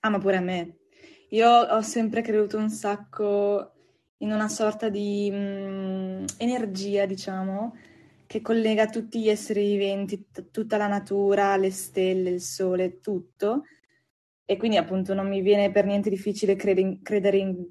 Ah, 0.00 0.10
ma 0.10 0.18
pure 0.18 0.36
a 0.36 0.40
me. 0.40 0.78
Io 1.30 1.48
ho 1.50 1.80
sempre 1.82 2.22
creduto 2.22 2.56
un 2.58 2.70
sacco 2.70 3.72
in 4.18 4.32
una 4.32 4.48
sorta 4.48 4.88
di 4.88 5.30
mm, 5.32 6.24
energia, 6.38 7.06
diciamo, 7.06 7.76
che 8.26 8.40
collega 8.40 8.86
tutti 8.86 9.20
gli 9.20 9.28
esseri 9.28 9.76
viventi, 9.76 10.26
t- 10.30 10.50
tutta 10.50 10.76
la 10.76 10.86
natura, 10.86 11.56
le 11.56 11.70
stelle, 11.70 12.30
il 12.30 12.40
sole, 12.40 13.00
tutto. 13.00 13.64
E 14.44 14.56
quindi 14.56 14.76
appunto 14.76 15.14
non 15.14 15.28
mi 15.28 15.40
viene 15.42 15.70
per 15.70 15.86
niente 15.86 16.08
difficile 16.10 16.56
crede 16.56 17.00
credere 17.02 17.36
in, 17.38 17.64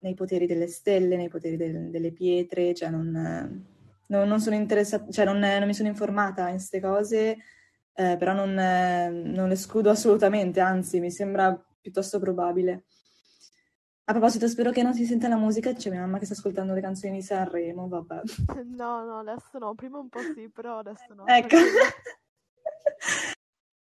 nei 0.00 0.14
poteri 0.14 0.46
delle 0.46 0.66
stelle, 0.66 1.16
nei 1.16 1.28
poteri 1.28 1.56
del, 1.56 1.90
delle 1.90 2.12
pietre, 2.12 2.74
cioè 2.74 2.90
non, 2.90 3.10
non, 4.06 4.28
non 4.28 4.40
sono 4.40 4.56
interessata, 4.56 5.10
cioè 5.10 5.24
non, 5.24 5.38
non, 5.38 5.66
mi 5.66 5.74
sono 5.74 5.88
informata 5.88 6.48
in 6.48 6.54
queste 6.56 6.80
cose, 6.80 7.36
eh, 7.94 8.16
però 8.18 8.32
non, 8.32 8.54
non 8.54 9.50
escludo 9.50 9.90
assolutamente, 9.90 10.60
anzi 10.60 11.00
mi 11.00 11.10
sembra 11.10 11.54
piuttosto 11.80 12.18
probabile. 12.18 12.84
A 14.12 14.14
proposito, 14.14 14.46
spero 14.46 14.70
che 14.72 14.82
non 14.82 14.92
si 14.92 15.06
senta 15.06 15.26
la 15.26 15.38
musica, 15.38 15.72
c'è 15.72 15.88
mia 15.88 16.00
mamma 16.00 16.18
che 16.18 16.26
sta 16.26 16.34
ascoltando 16.34 16.74
le 16.74 16.82
canzoni 16.82 17.14
di 17.14 17.22
Sanremo, 17.22 17.88
vabbè. 17.88 18.20
No, 18.76 19.04
no, 19.06 19.20
adesso 19.20 19.56
no, 19.56 19.74
prima 19.74 20.00
un 20.00 20.10
po' 20.10 20.20
sì, 20.34 20.50
però 20.50 20.80
adesso 20.80 21.14
no. 21.14 21.26
Ecco. 21.26 21.56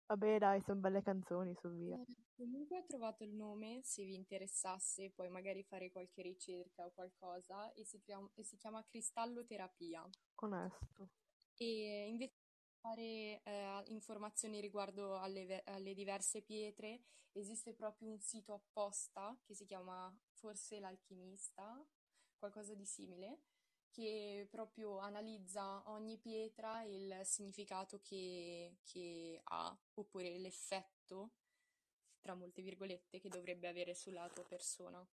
Vabbè, 0.07 0.37
dai, 0.37 0.61
sono 0.61 0.79
belle 0.79 1.01
canzoni, 1.01 1.53
su 1.59 1.67
via. 1.69 1.97
Eh, 1.97 2.15
comunque 2.37 2.77
ho 2.77 2.85
trovato 2.87 3.25
il 3.25 3.33
nome, 3.33 3.81
se 3.83 4.05
vi 4.05 4.15
interessasse, 4.15 5.11
poi 5.13 5.27
magari 5.27 5.63
fare 5.63 5.91
qualche 5.91 6.21
ricerca 6.21 6.85
o 6.85 6.91
qualcosa, 6.95 7.73
e 7.73 7.83
si, 7.83 7.99
chiama, 7.99 8.29
e 8.33 8.45
si 8.45 8.55
chiama 8.55 8.85
Cristalloterapia. 8.89 10.07
Onesto. 10.35 11.09
E 11.57 12.07
invece 12.07 12.35
fare 12.81 13.41
eh, 13.43 13.83
informazioni 13.87 14.59
riguardo 14.59 15.17
alle, 15.17 15.63
alle 15.65 15.93
diverse 15.93 16.41
pietre, 16.41 17.01
esiste 17.33 17.73
proprio 17.73 18.09
un 18.09 18.19
sito 18.19 18.53
apposta 18.53 19.37
che 19.43 19.53
si 19.53 19.65
chiama 19.65 20.13
forse 20.33 20.79
L'Alchimista, 20.79 21.81
qualcosa 22.37 22.73
di 22.73 22.85
simile, 22.85 23.39
che 23.91 24.47
proprio 24.49 24.97
analizza 24.97 25.83
ogni 25.89 26.17
pietra 26.17 26.83
e 26.83 26.95
il 26.95 27.19
significato 27.23 27.99
che, 28.01 28.77
che 28.83 29.39
ha, 29.43 29.77
oppure 29.95 30.37
l'effetto, 30.39 31.31
tra 32.21 32.33
molte 32.33 32.61
virgolette, 32.61 33.19
che 33.19 33.29
dovrebbe 33.29 33.67
avere 33.67 33.93
sulla 33.93 34.27
tua 34.29 34.43
persona. 34.45 35.05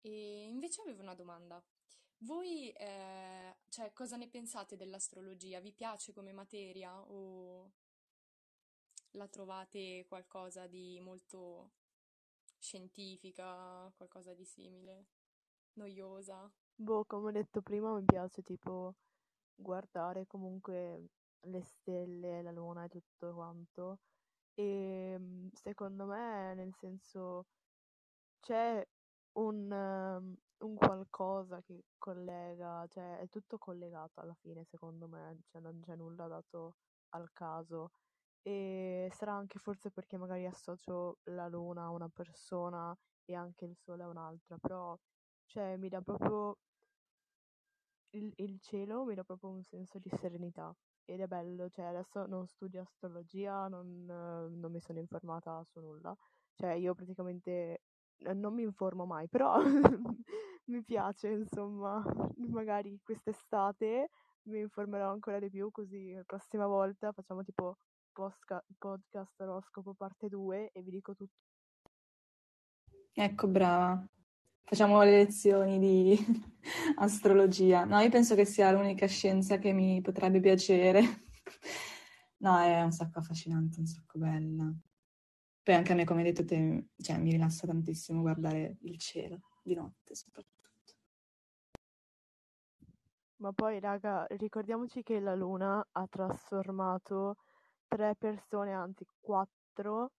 E 0.00 0.44
invece 0.44 0.82
avevo 0.82 1.02
una 1.02 1.14
domanda. 1.14 1.62
Voi, 2.20 2.70
eh, 2.70 3.56
cioè, 3.68 3.92
cosa 3.92 4.16
ne 4.16 4.28
pensate 4.28 4.76
dell'astrologia? 4.76 5.60
Vi 5.60 5.72
piace 5.72 6.12
come 6.12 6.32
materia 6.32 6.98
o 7.00 7.70
la 9.12 9.28
trovate 9.28 10.04
qualcosa 10.08 10.66
di 10.66 10.98
molto 11.00 11.72
scientifica, 12.58 13.92
qualcosa 13.96 14.34
di 14.34 14.44
simile, 14.44 15.06
noiosa? 15.74 16.50
Boh, 16.78 17.04
come 17.06 17.28
ho 17.28 17.32
detto 17.32 17.60
prima, 17.62 17.92
mi 17.94 18.04
piace 18.04 18.42
tipo 18.42 18.94
guardare 19.54 20.26
comunque 20.26 21.08
le 21.40 21.62
stelle, 21.62 22.42
la 22.42 22.50
luna 22.50 22.84
e 22.84 22.88
tutto 22.88 23.34
quanto. 23.34 23.98
E 24.54 25.16
mm, 25.18 25.48
secondo 25.52 26.06
me, 26.06 26.54
nel 26.54 26.74
senso, 26.74 27.46
c'è 28.40 28.86
un, 29.38 29.70
um, 29.70 30.34
un 30.58 30.76
qualcosa 30.76 31.60
che 31.62 31.84
collega, 31.98 32.86
cioè 32.88 33.18
è 33.18 33.28
tutto 33.28 33.58
collegato 33.58 34.20
alla 34.20 34.34
fine, 34.34 34.64
secondo 34.64 35.08
me, 35.08 35.40
cioè 35.46 35.60
non 35.60 35.80
c'è 35.82 35.96
nulla 35.96 36.26
dato 36.28 36.76
al 37.10 37.30
caso. 37.32 37.90
E 38.42 39.08
sarà 39.12 39.34
anche 39.34 39.58
forse 39.58 39.90
perché 39.90 40.16
magari 40.16 40.46
associo 40.46 41.18
la 41.24 41.48
luna 41.48 41.84
a 41.84 41.90
una 41.90 42.08
persona 42.08 42.96
e 43.24 43.34
anche 43.34 43.64
il 43.64 43.76
sole 43.76 44.04
a 44.04 44.08
un'altra, 44.08 44.56
però 44.58 44.96
cioè 45.46 45.76
mi 45.76 45.88
dà 45.88 46.00
proprio 46.00 46.58
il, 48.10 48.32
il 48.36 48.58
cielo 48.60 49.04
mi 49.04 49.14
dà 49.14 49.24
proprio 49.24 49.50
un 49.50 49.62
senso 49.62 49.98
di 49.98 50.08
serenità 50.10 50.74
ed 51.04 51.20
è 51.20 51.26
bello, 51.26 51.68
cioè 51.68 51.84
adesso 51.86 52.26
non 52.26 52.46
studio 52.46 52.80
astrologia, 52.82 53.68
non, 53.68 54.04
non 54.06 54.72
mi 54.72 54.80
sono 54.80 54.98
informata 54.98 55.62
su 55.64 55.80
nulla, 55.80 56.14
cioè 56.54 56.72
io 56.72 56.94
praticamente 56.94 57.82
non 58.34 58.54
mi 58.54 58.62
informo 58.62 59.04
mai, 59.06 59.28
però 59.28 59.56
mi 60.66 60.82
piace 60.82 61.28
insomma, 61.28 62.02
magari 62.48 62.98
quest'estate 63.02 64.10
mi 64.48 64.60
informerò 64.60 65.10
ancora 65.10 65.38
di 65.38 65.50
più 65.50 65.70
così 65.70 66.12
la 66.12 66.22
prossima 66.24 66.66
volta 66.66 67.12
facciamo 67.12 67.42
tipo 67.42 67.78
posca- 68.12 68.64
podcast 68.78 69.40
oroscopo 69.40 69.94
parte 69.94 70.28
2 70.28 70.70
e 70.72 70.82
vi 70.82 70.90
dico 70.90 71.14
tutto. 71.14 71.34
Ecco, 73.12 73.48
brava 73.48 74.06
facciamo 74.66 75.00
le 75.02 75.12
lezioni 75.12 75.78
di 75.78 76.18
astrologia. 76.98 77.84
No, 77.84 78.00
io 78.00 78.10
penso 78.10 78.34
che 78.34 78.44
sia 78.44 78.72
l'unica 78.72 79.06
scienza 79.06 79.58
che 79.58 79.72
mi 79.72 80.00
potrebbe 80.00 80.40
piacere. 80.40 81.00
no, 82.38 82.58
è 82.58 82.82
un 82.82 82.90
sacco 82.90 83.20
affascinante, 83.20 83.78
un 83.78 83.86
sacco 83.86 84.18
bella. 84.18 84.74
Poi 85.66 85.74
anche 85.74 85.90
a 85.90 85.94
me, 85.96 86.04
come 86.04 86.20
hai 86.20 86.26
detto 86.32 86.44
te, 86.44 86.90
cioè, 86.98 87.18
mi 87.18 87.32
rilassa 87.32 87.66
tantissimo 87.66 88.20
guardare 88.20 88.76
il 88.82 88.98
cielo, 88.98 89.40
di 89.64 89.74
notte 89.74 90.14
soprattutto. 90.14 90.94
Ma 93.38 93.52
poi, 93.52 93.80
raga, 93.80 94.24
ricordiamoci 94.28 95.02
che 95.02 95.18
la 95.18 95.34
Luna 95.34 95.84
ha 95.90 96.06
trasformato 96.06 97.38
tre 97.88 98.14
persone, 98.16 98.74
anzi 98.74 99.04
quattro, 99.18 100.12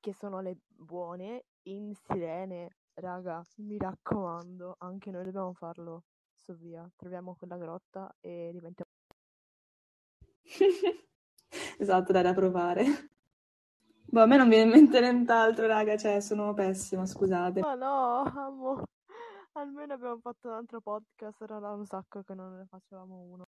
che 0.00 0.12
sono 0.14 0.40
le 0.40 0.56
buone, 0.66 1.44
in 1.68 1.94
sirene. 1.94 2.78
Raga, 2.94 3.40
mi 3.58 3.78
raccomando, 3.78 4.74
anche 4.78 5.12
noi 5.12 5.22
dobbiamo 5.22 5.52
farlo. 5.52 6.02
Su 6.34 6.54
via, 6.56 6.90
troviamo 6.96 7.36
quella 7.36 7.56
grotta 7.56 8.12
e 8.18 8.50
diventiamo. 8.52 8.90
esatto, 11.78 12.10
dai 12.10 12.22
da 12.24 12.34
provare. 12.34 13.11
Boh, 14.04 14.22
a 14.22 14.26
me 14.26 14.36
non 14.36 14.48
viene 14.48 14.64
in 14.64 14.70
mente 14.70 15.00
nient'altro, 15.00 15.66
raga, 15.66 15.96
cioè 15.96 16.20
sono 16.20 16.52
pessima, 16.54 17.06
scusate. 17.06 17.60
Ma 17.60 17.74
no, 17.74 18.22
amo. 18.22 18.82
Almeno 19.52 19.94
abbiamo 19.94 20.18
fatto 20.20 20.48
un 20.48 20.54
altro 20.54 20.80
podcast, 20.80 21.40
era 21.42 21.58
da 21.58 21.72
un 21.72 21.84
sacco 21.84 22.22
che 22.22 22.34
non 22.34 22.56
ne 22.56 22.66
facevamo 22.68 23.16
uno. 23.16 23.46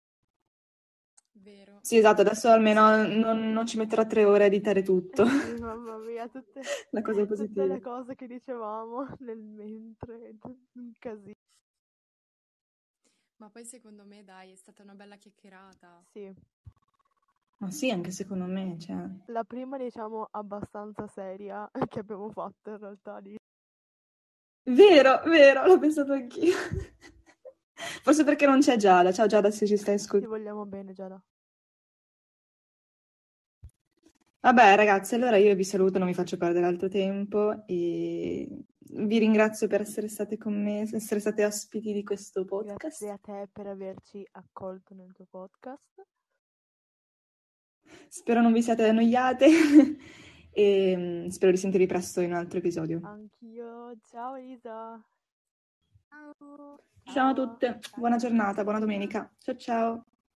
Vero. 1.36 1.80
Sì, 1.82 1.98
esatto, 1.98 2.22
adesso 2.22 2.50
almeno 2.50 3.06
non, 3.08 3.52
non 3.52 3.66
ci 3.66 3.78
metterò 3.78 4.06
tre 4.06 4.24
ore 4.24 4.44
a 4.44 4.48
editare 4.48 4.84
tutto. 4.84 5.26
Sì, 5.26 5.60
mamma 5.60 5.98
mia, 5.98 6.28
tutte, 6.28 6.62
La 6.92 7.02
cosa 7.02 7.26
tutte 7.26 7.66
le 7.66 7.82
cose 7.82 8.16
che 8.16 8.28
dicevamo 8.28 9.16
nel 9.20 9.39
mentre, 9.39 10.36
un 10.74 10.92
casino. 11.00 11.34
Ma 13.38 13.50
poi 13.50 13.66
secondo 13.66 14.06
me, 14.06 14.24
dai, 14.24 14.52
è 14.52 14.56
stata 14.56 14.84
una 14.84 14.94
bella 14.94 15.16
chiacchierata. 15.16 16.04
Sì, 16.12 16.32
Ma 17.63 17.71
sì, 17.71 17.89
anche 17.89 18.12
secondo 18.12 18.43
me, 18.43 18.78
cioè... 18.78 19.08
la 19.28 19.45
prima 19.45 19.78
diciamo 19.78 20.28
abbastanza 20.32 21.08
seria 21.08 21.69
che 21.88 21.99
abbiamo 21.99 22.30
fatto 22.30 22.71
in 22.71 22.78
realtà 22.78 23.21
di... 23.21 23.38
Vero, 24.63 25.21
vero, 25.23 25.65
l'ho 25.65 25.80
pensato 25.80 26.12
anch'io. 26.12 26.56
Forse 28.04 28.26
perché 28.26 28.45
non 28.45 28.60
c'è 28.60 28.76
Giada. 28.76 29.13
Ciao 29.13 29.28
Giada, 29.28 29.49
se 29.49 29.65
ci 29.65 29.78
stai 29.78 29.95
Ti 29.95 30.04
ascoltando. 30.04 30.36
vogliamo 30.36 30.65
bene, 30.65 30.91
Giada. 30.91 31.23
Vabbè, 34.41 34.76
ragazzi, 34.76 35.15
allora 35.15 35.38
io 35.38 35.56
vi 35.56 35.63
saluto, 35.63 35.99
non 35.99 36.08
vi 36.10 36.13
faccio 36.13 36.36
perdere 36.36 36.65
altro 36.65 36.89
tempo 36.89 37.65
e 37.65 38.65
vi 38.78 39.17
ringrazio 39.19 39.67
per 39.67 39.80
essere 39.80 40.10
state 40.10 40.38
con 40.38 40.62
me, 40.62 40.82
essere 40.82 41.21
state 41.21 41.45
ospiti 41.45 41.93
di 41.93 42.04
questo 42.04 42.43
podcast. 42.43 42.78
Grazie 42.78 43.10
a 43.10 43.19
te 43.21 43.47
per 43.49 43.67
averci 43.67 44.28
accolto 44.32 44.93
nel 44.93 45.13
tuo 45.13 45.28
podcast. 45.30 46.04
Spero 48.08 48.42
non 48.42 48.54
vi 48.54 48.62
siate 48.62 48.88
annoiate 48.88 49.48
e 50.52 50.96
mm, 50.96 51.28
spero 51.28 51.52
di 51.52 51.58
sentirvi 51.58 51.86
presto 51.86 52.22
in 52.22 52.32
un 52.32 52.38
altro 52.38 52.60
episodio. 52.60 53.02
Anch'io. 53.04 53.94
Ciao 54.10 54.36
Isa. 54.36 55.02
Ciao! 56.10 56.80
Ciao 57.06 57.30
a 57.30 57.34
tutte, 57.34 57.80
buona 57.98 58.16
giornata, 58.16 58.64
buona 58.64 58.80
domenica. 58.80 59.30
Ciao 59.40 59.56
ciao. 59.56 60.06